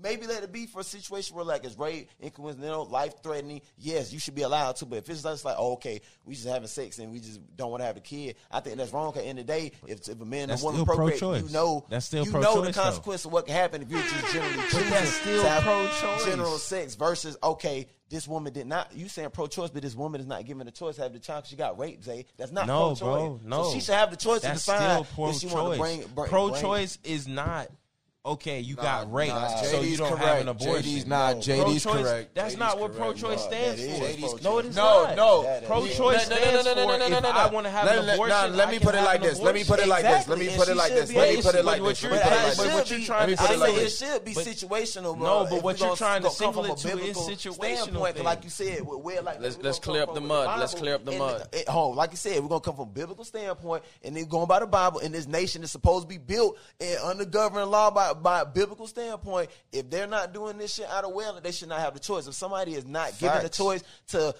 [0.00, 3.62] Maybe let it be for a situation where like it's rape, incoincidental, life threatening.
[3.78, 4.86] Yes, you should be allowed to.
[4.86, 7.70] But if it's just like, oh, okay, we just having sex and we just don't
[7.70, 9.08] want to have a kid, I think that's wrong.
[9.08, 11.18] At the end of the day, if, if a man and That's a woman procreate,
[11.18, 11.44] pro-choice.
[11.44, 12.82] you know, That's still you know the pro-choice, though.
[12.82, 16.24] consequence of what can happen if you're just generally choosing that's still to have pro-choice.
[16.26, 17.86] general sex versus okay.
[18.08, 18.94] This woman did not.
[18.94, 21.42] You saying pro-choice, but this woman is not given the choice to have the child.
[21.42, 22.26] 'cause She got raped, Zay.
[22.36, 23.00] That's not no, pro-choice.
[23.00, 23.62] bro, no.
[23.64, 25.78] So she should have the choice That's to decide still if she want to pro-choice.
[25.78, 27.66] bring, bring pro-choice is not
[28.26, 28.60] okay.
[28.60, 29.34] You got raped,
[29.66, 30.82] so you don't have an abortion.
[30.82, 31.36] JD's not.
[31.36, 32.34] JD's Pro-choice, correct.
[32.34, 33.18] That's JD's not what correct.
[33.20, 33.98] pro-choice No, stands for.
[33.98, 34.42] pro-choice.
[34.42, 35.16] No, it is No, not.
[35.16, 35.42] no.
[35.44, 37.30] That is- Pro-choice No, no, no, stands no, no, no, for no, no, if no,
[37.30, 38.50] I want to have Let- an abortion.
[38.50, 39.40] nah, let me put it like this.
[39.40, 40.28] Let me put it like this.
[40.28, 41.12] Let me put it like this.
[41.12, 42.02] Let me put it like But what this.
[42.02, 42.74] you're Let me But put it like this.
[42.74, 45.44] what you're trying to say say it is- should be situational, bro.
[45.44, 47.94] No, but what you're trying to go- come from a simulate to is situational standpoint,
[47.94, 48.24] 'cause thing.
[48.24, 50.58] Like you said, we're, we're like Let's- let's clear up the mud.
[50.58, 51.48] Let's clear up the mud.
[51.68, 54.60] Oh, like you said, we're gonna come from a biblical standpoint, and then going by
[54.60, 55.00] the Bible.
[55.00, 58.46] And this nation is supposed to be built and under governing law by by a
[58.46, 59.50] biblical standpoint.
[59.72, 62.26] If they're not doing this shit out of will, they should not have the choice.
[62.26, 64.34] If somebody is not given the choice to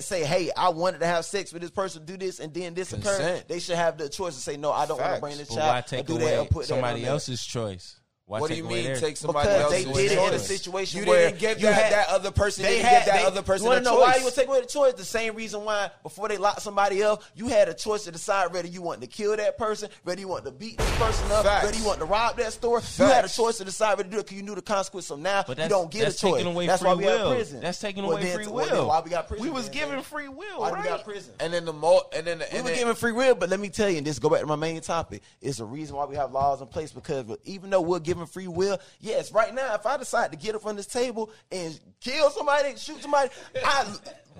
[0.00, 2.92] say, "Hey, I wanted to have sex with this person, do this, and then this
[2.92, 5.48] occurred," they should have the choice to say, "No, I don't want to bring this
[5.48, 7.10] But child." why or take do that or away put that somebody there.
[7.10, 7.96] else's choice?
[8.32, 11.00] Why What do you mean take somebody because else's they did it in a situation
[11.02, 12.62] You where didn't give you that, had- that other person.
[12.64, 14.34] They didn't had give that they, other person You want to know why you would
[14.34, 14.94] take away the choice?
[14.94, 18.50] The same reason why before they locked somebody up, you had a choice to decide
[18.50, 21.44] whether you want to kill that person, whether you want to beat this person up,
[21.44, 21.66] Facts.
[21.66, 22.80] whether you want to rob that store.
[22.98, 25.06] You had a choice to decide whether to do it because you knew the consequence.
[25.08, 26.42] So now But you don't get that's a choice.
[26.42, 27.18] away that's free why we will.
[27.28, 27.60] have prison.
[27.60, 28.88] That's taking Well, away then- free well, will.
[28.88, 29.44] why we got prison?
[29.44, 30.04] We was then, given Zay?
[30.04, 30.82] free will, Why right?
[30.84, 31.34] we got prison?
[31.38, 33.68] And then the mo and then We were then, giving free will, but let me
[33.68, 35.22] tell you, and this go back to my main topic.
[35.42, 38.48] It's the reason why we have laws in place because even though we're giving free
[38.48, 42.30] will, yes, right now, if I decide to get up from this table and kill
[42.30, 43.30] somebody, shoot somebody,
[43.64, 43.86] I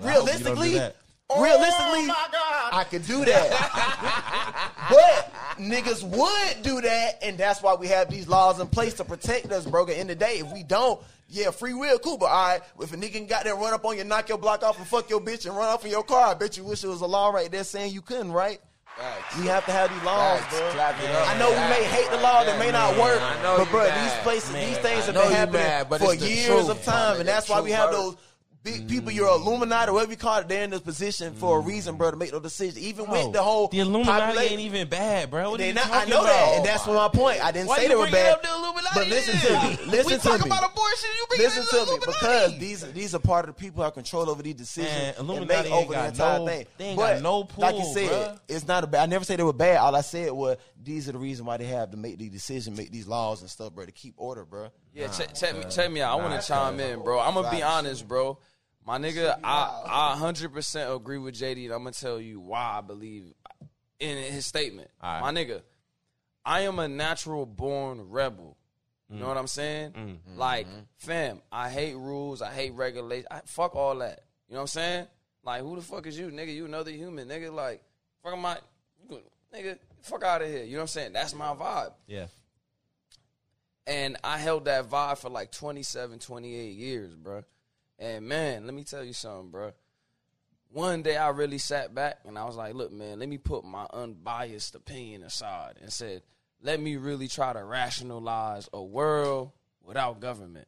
[0.00, 0.96] realistically, that.
[1.38, 4.74] realistically, oh, I could do that.
[4.90, 9.04] but niggas would do that, and that's why we have these laws in place to
[9.04, 9.82] protect us, bro.
[9.82, 12.18] At the end of the day, if we don't, yeah, free will, cool.
[12.18, 14.62] But all right, if a nigga got there, run up on you, knock your block
[14.62, 16.84] off, and fuck your bitch, and run off in your car, I bet you wish
[16.84, 18.60] it was a law right there saying you couldn't, right?
[18.98, 19.38] Facts.
[19.38, 20.58] We have to have these laws, Facts.
[20.58, 20.70] bro.
[20.72, 21.28] Clap it up.
[21.28, 24.52] I know we may hate the law, that may not work, but bro, these places,
[24.52, 27.60] Man, these things have been happening mad, for years truth, of time, and that's why
[27.60, 28.16] we have those
[28.62, 29.10] big people.
[29.10, 30.48] You're Illuminati, or whatever you call it.
[30.48, 32.78] They're in this position for a reason, bro, to make those decisions.
[32.78, 35.50] Even Bro, with oh, the whole the Illuminati population- ain't even bad, bro.
[35.50, 36.26] What are they you not, I talking know about?
[36.32, 37.44] that, and that's my point.
[37.44, 38.32] I didn't Why say you they were bringing bad.
[38.34, 38.88] up the Illuminati?
[38.94, 39.90] But listen to me.
[39.90, 40.46] Listen we to talk me.
[40.46, 41.10] about abortion.
[41.18, 42.06] You bring Listen in to me, Illuminati.
[42.12, 45.14] because these these are part of the people who have control over these decisions Man,
[45.18, 46.66] and Illuminati make ain't over the got entire no- thing.
[46.78, 48.40] they ain't but got no like you pull, said, bruh.
[48.48, 49.02] it's not a bad.
[49.02, 49.78] I never said they were bad.
[49.78, 52.76] All I said was these are the reason why they have to make these decisions,
[52.76, 54.68] make these laws and stuff, bro, to keep order, bro.
[54.94, 56.18] Yeah, check, check me, check me out.
[56.18, 57.18] I want to chime in, bro.
[57.20, 58.38] I'm gonna be honest, bro.
[58.86, 62.80] My nigga, I I 100% agree with JD, and I'm gonna tell you why I
[62.80, 63.32] believe
[64.00, 64.90] in his statement.
[65.00, 65.32] All right.
[65.32, 65.62] My nigga,
[66.44, 68.56] I am a natural born rebel.
[69.08, 69.90] You know what I'm saying?
[69.92, 70.38] Mm-hmm.
[70.38, 70.66] Like,
[70.96, 72.40] fam, I hate rules.
[72.40, 73.26] I hate regulations.
[73.30, 74.24] I, fuck all that.
[74.48, 75.06] You know what I'm saying?
[75.44, 76.54] Like, who the fuck is you, nigga?
[76.54, 77.52] You another human, nigga.
[77.52, 77.82] Like,
[78.22, 78.56] fuck am I?
[79.10, 79.20] you-
[79.54, 80.64] Nigga, fuck out of here.
[80.64, 81.12] You know what I'm saying?
[81.12, 81.92] That's my vibe.
[82.06, 82.28] Yeah.
[83.86, 87.42] And I held that vibe for like 27, 28 years, bro.
[88.02, 89.70] And man, let me tell you something, bro.
[90.72, 93.64] One day I really sat back and I was like, look, man, let me put
[93.64, 96.22] my unbiased opinion aside and said,
[96.62, 99.52] let me really try to rationalize a world
[99.84, 100.66] without government,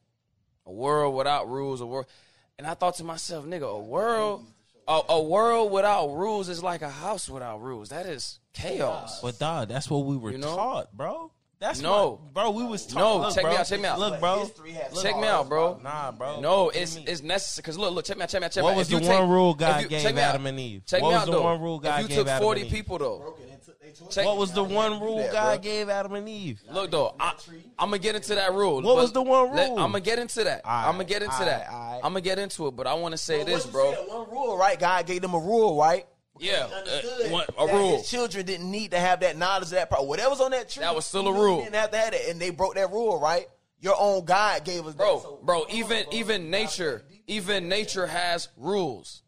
[0.65, 2.07] a world without rules, a world.
[2.57, 4.45] And I thought to myself, nigga, a world,
[4.87, 7.89] a, a world without rules is like a house without rules.
[7.89, 9.21] That is chaos.
[9.21, 10.55] But dog, that's what we were You know?
[10.55, 11.33] taught, bro.
[11.61, 12.11] That's No.
[12.23, 12.51] what, bro.
[12.51, 12.99] We was taught.
[13.01, 13.99] No, look, check me out, check me out.
[13.99, 14.51] Look, bro.
[15.03, 15.81] Check me out, bro.
[15.83, 16.41] Nah, bro.
[16.41, 17.65] No, it's it's necessary.
[17.65, 18.77] Cause look, look, check me out, check me out, check me What out.
[18.79, 20.31] was If you the take- one rule God you- gave check me out.
[20.35, 20.83] Adam and Eve?
[20.87, 21.43] Check What me was out, the though.
[21.43, 22.73] one rule God if you gave took Adam forty and Eve?
[22.77, 23.35] people though,
[24.11, 25.71] check, What was the one rule that, God bro.
[25.73, 26.61] gave Adam and Eve?
[26.71, 27.33] look though, I,
[27.79, 28.83] I'm gonna get into that rule.
[28.83, 29.79] What was the one let- rule?
[29.79, 30.65] I'm gonna get into that.
[30.65, 31.73] Alright, I'm gonna get into alright, that.
[31.73, 31.97] alright.
[32.05, 33.93] I'm gonna get into it, but I want to say But this, bro.
[33.93, 34.79] One rule, right?
[34.79, 36.07] God gave them a rule, right?
[36.39, 38.03] Yeah, uh, one- a rule.
[38.03, 40.05] Children didn't need to have that knowledge of that part.
[40.07, 41.63] Whatever's on that tree, That was still a rule.
[41.63, 43.47] Didn't have to have that, and they broke that rule, right?
[43.81, 44.99] Your own God gave us that.
[44.99, 49.23] Bro, So- bro, even even nature, even nature has rules.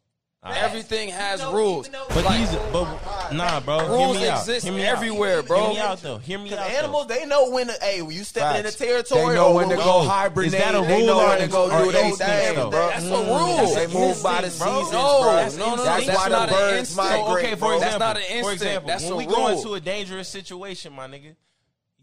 [0.54, 1.88] Everything has know- rules.
[1.88, 3.78] But But these, but nah, bro.
[3.80, 4.38] hear Rules me out.
[4.40, 5.46] exist Hear me everywhere, out.
[5.46, 5.60] bro.
[5.66, 6.18] Hear me out though.
[6.18, 6.70] Hear me Because out.
[6.70, 6.78] though.
[6.78, 9.54] animals, they know when to, hey, when you stepping in the territory, They know or
[9.54, 10.52] when to we- go Is hibernate.
[10.52, 12.70] that a They rule know or when to go do their instinct, thing, though?
[12.70, 12.88] bro.
[12.88, 13.74] That's a rule.
[13.74, 14.78] They move by the instinct, bro.
[14.78, 15.66] seasons, No, bro.
[15.66, 16.96] no, no, That's that's why not the an birds instinct.
[17.10, 17.74] migrate, okay, for bro.
[17.76, 21.06] example, That's not an For example, That's when we go into a dangerous situation, my
[21.08, 21.34] nigga,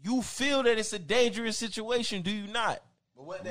[0.02, 2.82] you feel that it's a dangerous situation, do you not?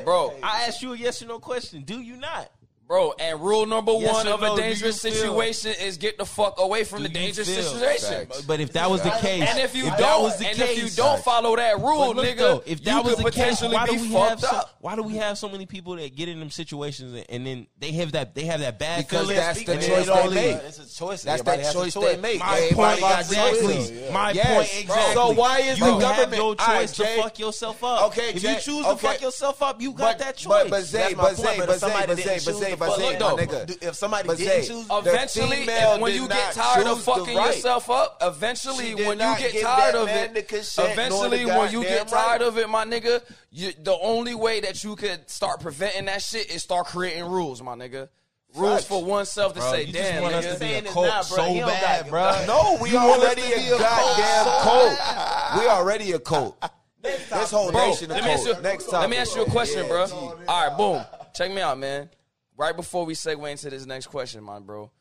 [0.04, 1.82] Bro, I asked you a yes or no question.
[1.84, 2.52] Do you not?
[2.94, 6.20] Bro, and rule number Yes one of no, a dangerous you feel- situation is get
[6.20, 8.28] the fuck away from Do the dangerous feel- situation.
[8.30, 10.56] But, but if that was the case, And if you that don't, was the and
[10.58, 13.26] case, if you don't follow that rule, look, nigga, though, if that you was could
[13.26, 14.76] the case, potentially why do we have fucked so, up.
[14.80, 17.68] why do we have so many people that get in them situations and, and then
[17.80, 19.38] they have that they have that bad Because feeling?
[19.38, 20.56] that's the choice don't they leave.
[20.58, 20.64] make.
[20.68, 21.24] It's a choice.
[21.24, 22.16] That's Everybody that choice choice.
[22.16, 22.40] they make.
[22.42, 24.12] My point exactly.
[24.12, 25.14] My point exactly.
[25.16, 28.04] So why is the have government your All choice to fuck yourself up?
[28.12, 30.64] Okay, if you choose to fuck yourself up, you got that choice.
[30.66, 32.60] but- but Zay, That's my but point, Zay, but but somebody Zay, didn't but choose
[32.62, 33.80] Zay, to but fuck Zay, up, my look, nigga.
[33.82, 37.02] though, if somebody But didn't Zay, choose, the Eventually, female when you get tired of
[37.04, 37.56] fucking right.
[37.56, 40.94] yourself up, eventually when you get tired of it, the consent, nor
[41.28, 43.22] eventually when you get tired of it, my nigga,
[43.52, 47.62] you, the only way that you could start preventing that shit is start creating rules,
[47.62, 48.10] my nigga.
[48.56, 48.86] Rules Facts.
[48.86, 50.54] for oneself to Bro, say, you just damn, want us nigga.
[50.54, 51.38] to be a saying it's cult not, bro.
[51.38, 52.44] so He bad, bro.
[52.46, 54.98] No, we You already a a goddamn cult.
[55.00, 55.60] cult.
[55.60, 56.64] We already a cult.
[57.02, 58.64] This whole Bro, nation a let me, ask you, cult.
[58.64, 59.02] Next time.
[59.02, 60.06] let me ask you a question, bro.
[60.48, 61.04] All right, boom.
[61.34, 62.10] Check me out, man.
[62.58, 64.92] Right before we segue into this next question, my bro.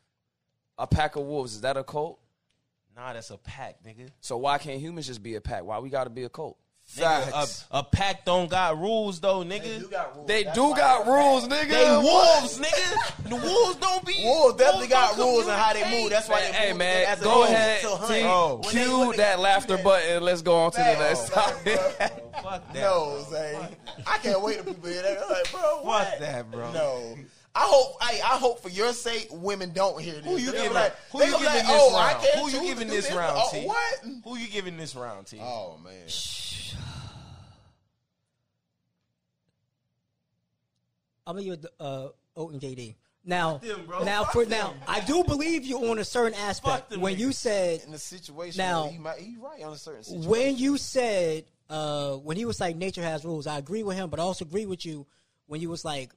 [0.77, 2.19] A pack of wolves, is that a cult?
[2.95, 4.09] Nah, that's a pack, nigga.
[4.21, 5.63] So why can't humans just be a pack?
[5.63, 6.57] Why we gotta be a cult?
[6.97, 9.89] Nigga, a, a pack don't got rules though, nigga.
[10.27, 11.69] They do got rules, nigga.
[11.69, 13.29] They wolves, nigga.
[13.29, 14.21] The wolves don't be.
[14.23, 16.09] Wolves definitely got rules on how they move.
[16.09, 17.87] That's why Hey, they hey, man, go ahead, to.
[17.87, 18.21] T.
[18.25, 18.61] Oh.
[18.63, 20.23] When they- Cue they- that laughter button.
[20.23, 21.79] Let's go on to the next topic.
[22.43, 22.75] Fuck that.
[22.75, 23.57] No, Zay.
[24.05, 25.19] I can't wait till people hear that.
[25.19, 26.07] They're like, bro, what?
[26.09, 26.71] Fuck that, bro.
[26.73, 27.15] No.
[27.55, 30.25] I hope, I, I hope for your sake, women don't hear this.
[30.25, 30.73] Who you giving?
[30.73, 32.25] Like, who you giving like, this oh, round?
[32.25, 34.05] Who you giving to this round, Oh, What?
[34.23, 35.39] Who you giving this round, T?
[35.39, 36.07] Oh man.
[41.25, 42.95] I'm gonna give it the, uh, Oat and JD.
[43.25, 44.75] Now, them, now Fuck for them.
[44.79, 46.89] now, I do believe you on a certain aspect.
[46.89, 50.03] them When you said In the situation, Now- he might, he right on a certain
[50.03, 50.29] situation.
[50.29, 54.09] when you said uh when he was like nature has rules, I agree with him,
[54.09, 55.05] but I also agree with you
[55.45, 56.11] when you was like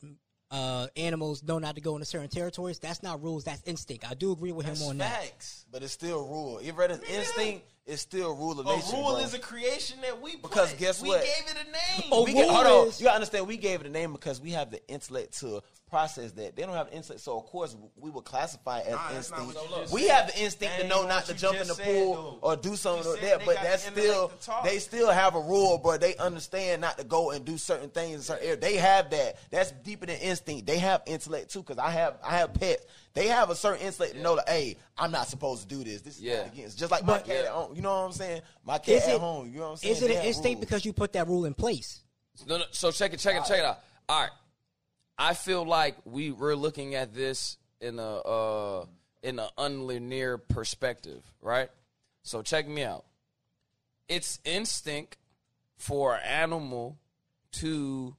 [0.50, 2.78] uh animals know not to go into certain territories.
[2.78, 4.08] That's not rules, that's instinct.
[4.08, 5.22] I do agree with him on that.
[5.24, 5.66] Facts.
[5.72, 6.60] but it's still rule.
[6.62, 8.92] Even if it's instinct, it's still rule of A nature.
[8.92, 9.20] rule bro.
[9.24, 10.78] is a creation that we Because put.
[10.78, 11.20] guess we what?
[11.22, 12.10] gave it a name.
[12.12, 12.92] Oh, we rule get, hold on.
[12.98, 16.32] You gotta understand, we gave it a name because we have the intellect to process
[16.32, 16.56] that.
[16.56, 19.54] They don't have instinct, so of course we will classify as Nah, instinct.
[19.54, 22.14] what you we have the instinct to know not to jump in the said, pool
[22.14, 22.38] though.
[22.48, 23.46] or do something You like that.
[23.46, 27.30] But that's still to they still have a rule, but they understand not to go
[27.30, 28.58] and do certain things in certain.
[28.60, 29.36] They have that.
[29.50, 30.66] That's deeper than instinct.
[30.66, 32.84] They have intellect too, because I have I have pets.
[33.14, 36.02] They have a certain instinct to know that, hey, I'm not supposed to do this.
[36.02, 36.38] This is Yeah.
[36.42, 36.78] not against.
[36.78, 37.74] Just like my But- cat at home.
[37.74, 38.42] You know what I'm saying?
[38.64, 39.50] My cat Is at it, home.
[39.52, 39.94] You know what I'm saying?
[39.96, 40.60] is it They an instinct rules.
[40.66, 42.00] because you put that rule in place?
[42.46, 43.80] No, no, so check it, check it, check it out.
[44.08, 44.30] All right,
[45.18, 48.86] I feel like we we're looking at this in a uh,
[49.22, 51.68] in an unlinear perspective, right?
[52.22, 53.04] So check me out.
[54.08, 55.16] It's instinct
[55.76, 56.98] for an animal
[57.52, 58.14] to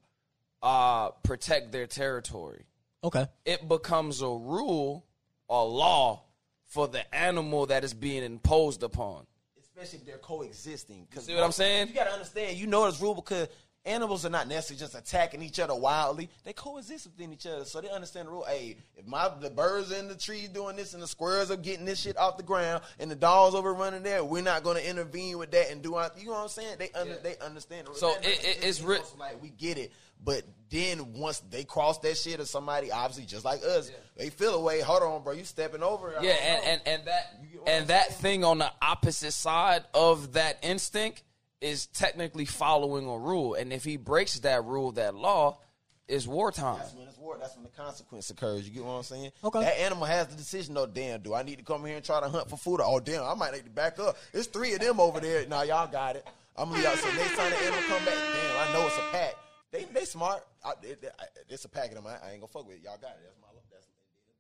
[0.62, 2.66] uh, protect their territory.
[3.04, 3.26] Okay.
[3.46, 5.06] It becomes a rule
[5.50, 6.24] a law
[6.66, 9.26] for the animal that is being imposed upon.
[9.60, 11.08] especially if they're coexisting.
[11.14, 11.88] Cause See what I'm saying?
[11.90, 12.58] You gotta understand.
[12.58, 13.48] You know this rule because
[13.88, 16.30] animals are not necessarily just attacking each other wildly.
[16.44, 18.46] They coexist within each other, so they understand the rule.
[18.48, 21.86] Hey, if my the birds in the tree doing this and the squirrels are getting
[21.86, 25.38] this shit off the ground and the dogs over running there, we're not gonna intervene
[25.38, 26.12] with that and do our.
[26.18, 26.76] You know what I'm saying?
[26.78, 27.88] They under, they understand.
[27.88, 28.00] The rule.
[28.00, 29.92] So it- it- it's re- like we get it.
[30.24, 34.56] But then once they cross that shit or somebody obviously just like us, they feel
[34.56, 34.82] away.
[34.82, 36.12] Hold on, bro, you stepping over.
[36.22, 41.22] Yeah, and, and, and that and that thing on the opposite side of that instinct
[41.62, 43.56] is technically following a rule.
[43.56, 45.60] And if he breaks that rule, that law,
[46.08, 46.80] it's wartime.
[46.80, 47.38] That's when it's war.
[47.40, 48.68] That's when the consequence occurs.
[48.68, 49.32] You get what I'm saying?
[49.44, 49.60] Okay.
[49.60, 50.74] That animal has the decision.
[50.74, 50.86] though.
[50.86, 52.80] damn, do I need to come here and try to hunt for food?
[52.82, 54.18] Oh, damn, I might need to back up.
[54.32, 55.46] There's three of them over there.
[55.48, 56.26] Now y'all got it.
[56.56, 56.96] I'm gonna y'all.
[56.96, 59.36] So next time the animal come back, damn, I know it's a pack.
[59.72, 60.44] They they smart.
[60.66, 61.14] I, it, it,
[61.50, 62.08] it's a pack of them.
[62.08, 62.84] I, I ain't gonna fuck with it.
[62.84, 63.22] Y'all got it.
[63.24, 63.48] That's my.
[63.70, 63.92] That's it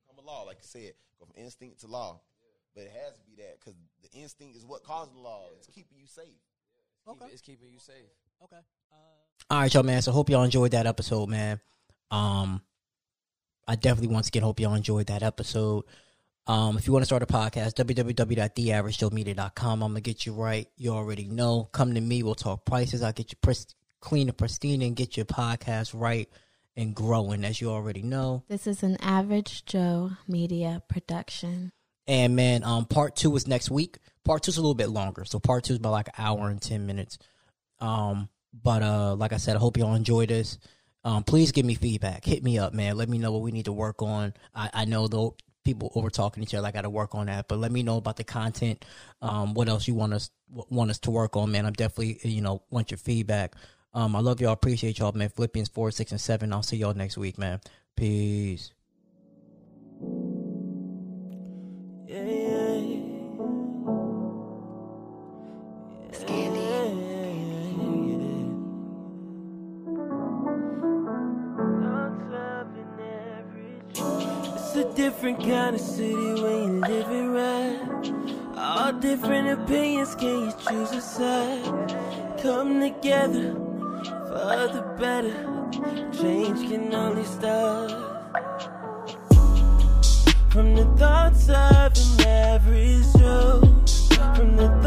[0.07, 0.93] become a law, like you said.
[1.19, 2.19] Go from instinct to law.
[2.73, 5.49] But it has to be that because the instinct is what causes the law.
[5.57, 6.41] It's keeping you safe.
[7.13, 7.95] Keep it- It's keeping you safe.
[8.43, 8.59] Okay.
[9.49, 10.01] All right, y'all, man.
[10.01, 11.59] So hope y'all enjoyed that episode, man.
[12.11, 12.61] Um,
[13.67, 15.85] I definitely once again hope y'all enjoyed that episode.
[16.47, 19.83] Um, if you want to start a podcast, www.theaveragejoemedia.com.
[19.83, 20.67] I'm gonna get you right.
[20.77, 21.69] You already know.
[21.71, 22.23] Come to me.
[22.23, 23.01] We'll talk prices.
[23.03, 26.29] I'll get you pres- clean and pristine and get your podcast right
[26.75, 28.43] and growing, as you already know.
[28.47, 31.71] This is an Average Joe Media production.
[32.07, 33.97] And man, um, part two is next week.
[34.23, 36.49] Part two is a little bit longer, so part two is about like an hour
[36.49, 37.17] and ten minutes.
[37.79, 40.57] Um, but uh, like I said, I hope y'all enjoy this.
[41.03, 42.25] Um, please give me feedback.
[42.25, 42.97] Hit me up, man.
[42.97, 44.33] Let me know what we need to work on.
[44.53, 45.35] I, I know though
[45.67, 46.65] people over talking each other.
[46.65, 48.85] I got to work on that, but let me know about the content.
[49.21, 51.65] Um, what else you want us want us to work on, man?
[51.65, 53.53] I'm definitely you know want your feedback.
[53.93, 54.53] Um, I love y'all.
[54.53, 55.29] Appreciate y'all, man.
[55.29, 56.53] Philippians four, six, and seven.
[56.53, 57.59] I'll see y'all next week, man.
[57.95, 58.71] Peace.
[62.09, 62.15] It's
[74.75, 77.81] a different kind of city when you live it right.
[78.55, 81.93] All different opinions, can you choose a side?
[82.41, 83.53] Come together
[84.29, 85.35] for the better.
[86.13, 88.07] Change can only start
[90.57, 91.86] from the thoughts of
[92.27, 93.61] average Joe.
[94.35, 94.86] From the